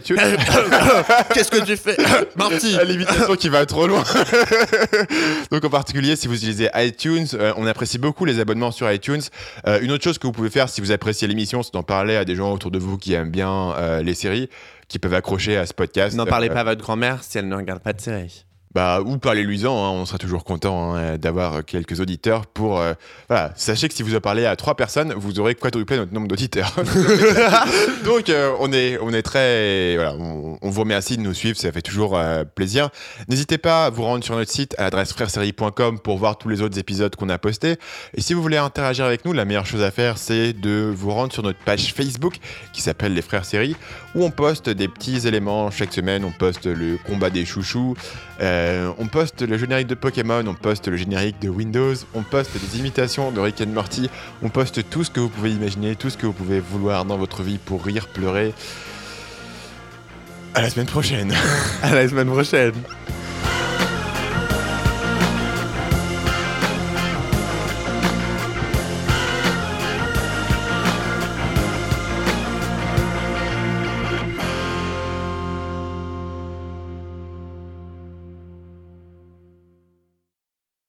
tu- 0.03 0.17
Qu'est-ce 1.35 1.51
que 1.51 1.65
tu 1.65 1.77
fais 1.77 1.97
Morty 2.37 2.77
à 2.77 2.85
l'imitation 2.85 3.35
qui 3.37 3.49
va 3.49 3.65
trop 3.67 3.87
loin. 3.87 4.03
Donc 5.51 5.65
en 5.65 5.71
particulier, 5.71 6.17
si 6.17 6.29
vous 6.29 6.35
utilisez 6.35 6.69
iTunes, 6.77 7.27
euh, 7.35 7.53
on 7.57 7.67
apprécie 7.67 7.99
beaucoup 7.99 8.25
les 8.25 8.41
abonnements 8.41 8.71
sur 8.73 8.91
iTunes. 8.91 9.23
Euh, 9.67 9.79
une 9.83 9.93
autre 9.93 10.05
chose 10.05 10.19
que 10.19 10.27
vous 10.27 10.33
pouvez 10.33 10.51
faire 10.51 10.69
si 10.69 10.81
vous 10.81 10.93
appréciez 10.93 11.29
l'émission, 11.29 11.63
c'est 11.63 11.73
d'en 11.75 11.83
parler 11.83 12.17
à 12.17 12.25
des 12.25 12.35
gens 12.35 12.53
autour 12.53 12.71
de 12.71 12.79
vous 12.79 12.99
qui 12.99 13.13
aiment 13.13 13.31
bien 13.31 13.73
euh, 13.77 14.03
les 14.03 14.15
séries, 14.15 14.49
qui 14.91 14.99
peuvent 14.99 15.15
accrocher 15.15 15.57
à 15.57 15.65
ce 15.65 15.73
podcast. 15.73 16.15
N'en 16.17 16.27
parlez 16.27 16.51
Euh, 16.51 16.53
pas 16.53 16.61
à 16.61 16.65
votre 16.65 16.83
grand-mère 16.83 17.23
si 17.23 17.39
elle 17.39 17.49
ne 17.49 17.55
regarde 17.57 17.81
pas 17.81 17.95
de 17.95 18.01
série. 18.01 18.45
Bah, 18.73 19.01
ou 19.05 19.19
parlez-lui-en, 19.19 19.73
hein, 19.73 19.91
on 19.91 20.07
sera 20.07 20.19
toujours 20.19 20.45
content 20.45 20.95
hein, 20.95 21.19
d'avoir 21.19 21.65
quelques 21.65 21.99
auditeurs 21.99 22.47
pour... 22.47 22.81
euh, 22.81 22.95
sachez 23.57 23.89
que 23.89 23.95
si 23.95 24.05
vous 24.05 24.15
en 24.15 24.21
parlez 24.21 24.47
à 24.47 24.55
trois 24.55 24.77
personnes, 24.77 25.13
vous 25.17 25.41
aurez 25.41 25.57
quadruplé 25.57 25.97
notre 25.97 26.13
nombre 26.15 26.29
d'auditeurs. 26.29 26.73
Donc 28.05 28.29
euh, 28.29 28.55
on, 28.61 28.73
est, 28.73 28.97
on 29.03 29.13
est 29.13 29.23
très... 29.23 29.99
On 30.63 30.71
vous 30.71 30.81
remercie 30.83 31.17
de 31.17 31.23
nous 31.23 31.35
suivre, 31.35 31.59
ça 31.59 31.73
fait 31.73 31.83
toujours 31.83 32.17
euh, 32.17 32.45
plaisir. 32.45 32.91
N'hésitez 33.29 33.59
pas 33.59 33.87
à 33.87 33.91
vous 33.91 34.05
rendre 34.05 34.23
sur 34.23 34.37
notre 34.37 34.53
site 34.53 34.77
à 34.79 34.85
l'adresse 34.85 35.13
frèresérie.com 35.15 35.99
pour 35.99 36.19
voir 36.19 36.39
tous 36.39 36.49
les 36.49 36.63
autres 36.63 36.79
épisodes 36.79 37.15
qu'on 37.17 37.29
a 37.29 37.39
postés. 37.39 37.77
Et 38.15 38.21
si 38.21 38.35
vous 38.35 38.43
voulez 38.43 38.57
interagir 38.57 39.05
avec 39.05 39.25
nous, 39.25 39.33
la 39.33 39.45
meilleure 39.45 39.67
chose 39.67 39.83
à 39.83 39.91
faire, 39.91 40.17
c'est 40.17 40.53
de 40.53 40.93
vous 40.95 41.11
rendre 41.11 41.33
sur 41.33 41.43
notre 41.43 41.59
page 41.59 41.93
Facebook 41.93 42.37
qui 42.73 42.83
s'appelle 42.83 43.15
Les 43.15 43.23
Frères 43.23 43.45
Séries, 43.45 43.75
où 44.15 44.25
on 44.25 44.31
poste 44.31 44.71
des 44.71 44.87
petits 44.87 45.27
éléments 45.27 45.73
chaque 45.73 45.93
semaine. 45.93 46.25
On 46.25 46.31
poste 46.31 46.67
le 46.67 46.99
combat 47.05 47.31
des 47.31 47.45
chouchous, 47.45 47.97
euh, 48.61 48.93
on 48.99 49.07
poste 49.07 49.43
le 49.43 49.57
générique 49.57 49.87
de 49.87 49.95
Pokémon, 49.95 50.45
on 50.47 50.55
poste 50.55 50.89
le 50.89 50.97
générique 50.97 51.41
de 51.41 51.49
Windows, 51.49 51.95
on 52.15 52.23
poste 52.23 52.51
des 52.53 52.79
imitations 52.79 53.31
de 53.31 53.41
Rick 53.41 53.61
and 53.61 53.71
Morty, 53.71 54.11
on 54.43 54.49
poste 54.49 54.89
tout 54.91 55.03
ce 55.03 55.11
que 55.11 55.21
vous 55.21 55.29
pouvez 55.29 55.51
imaginer, 55.51 55.97
tout 55.97 56.11
ce 56.11 56.17
que 56.17 56.27
vous 56.27 56.33
pouvez 56.33 56.61
vouloir 56.61 57.05
dans 57.05 57.17
votre 57.17 57.43
vie 57.43 57.59
pour 57.59 57.85
rire, 57.85 58.09
pleurer. 58.09 58.53
À 60.55 60.63
la 60.63 60.71
semaine 60.71 60.87
prochaine. 60.87 61.33
À 61.83 61.95
la 61.95 62.09
semaine 62.09 62.29
prochaine. 62.29 62.75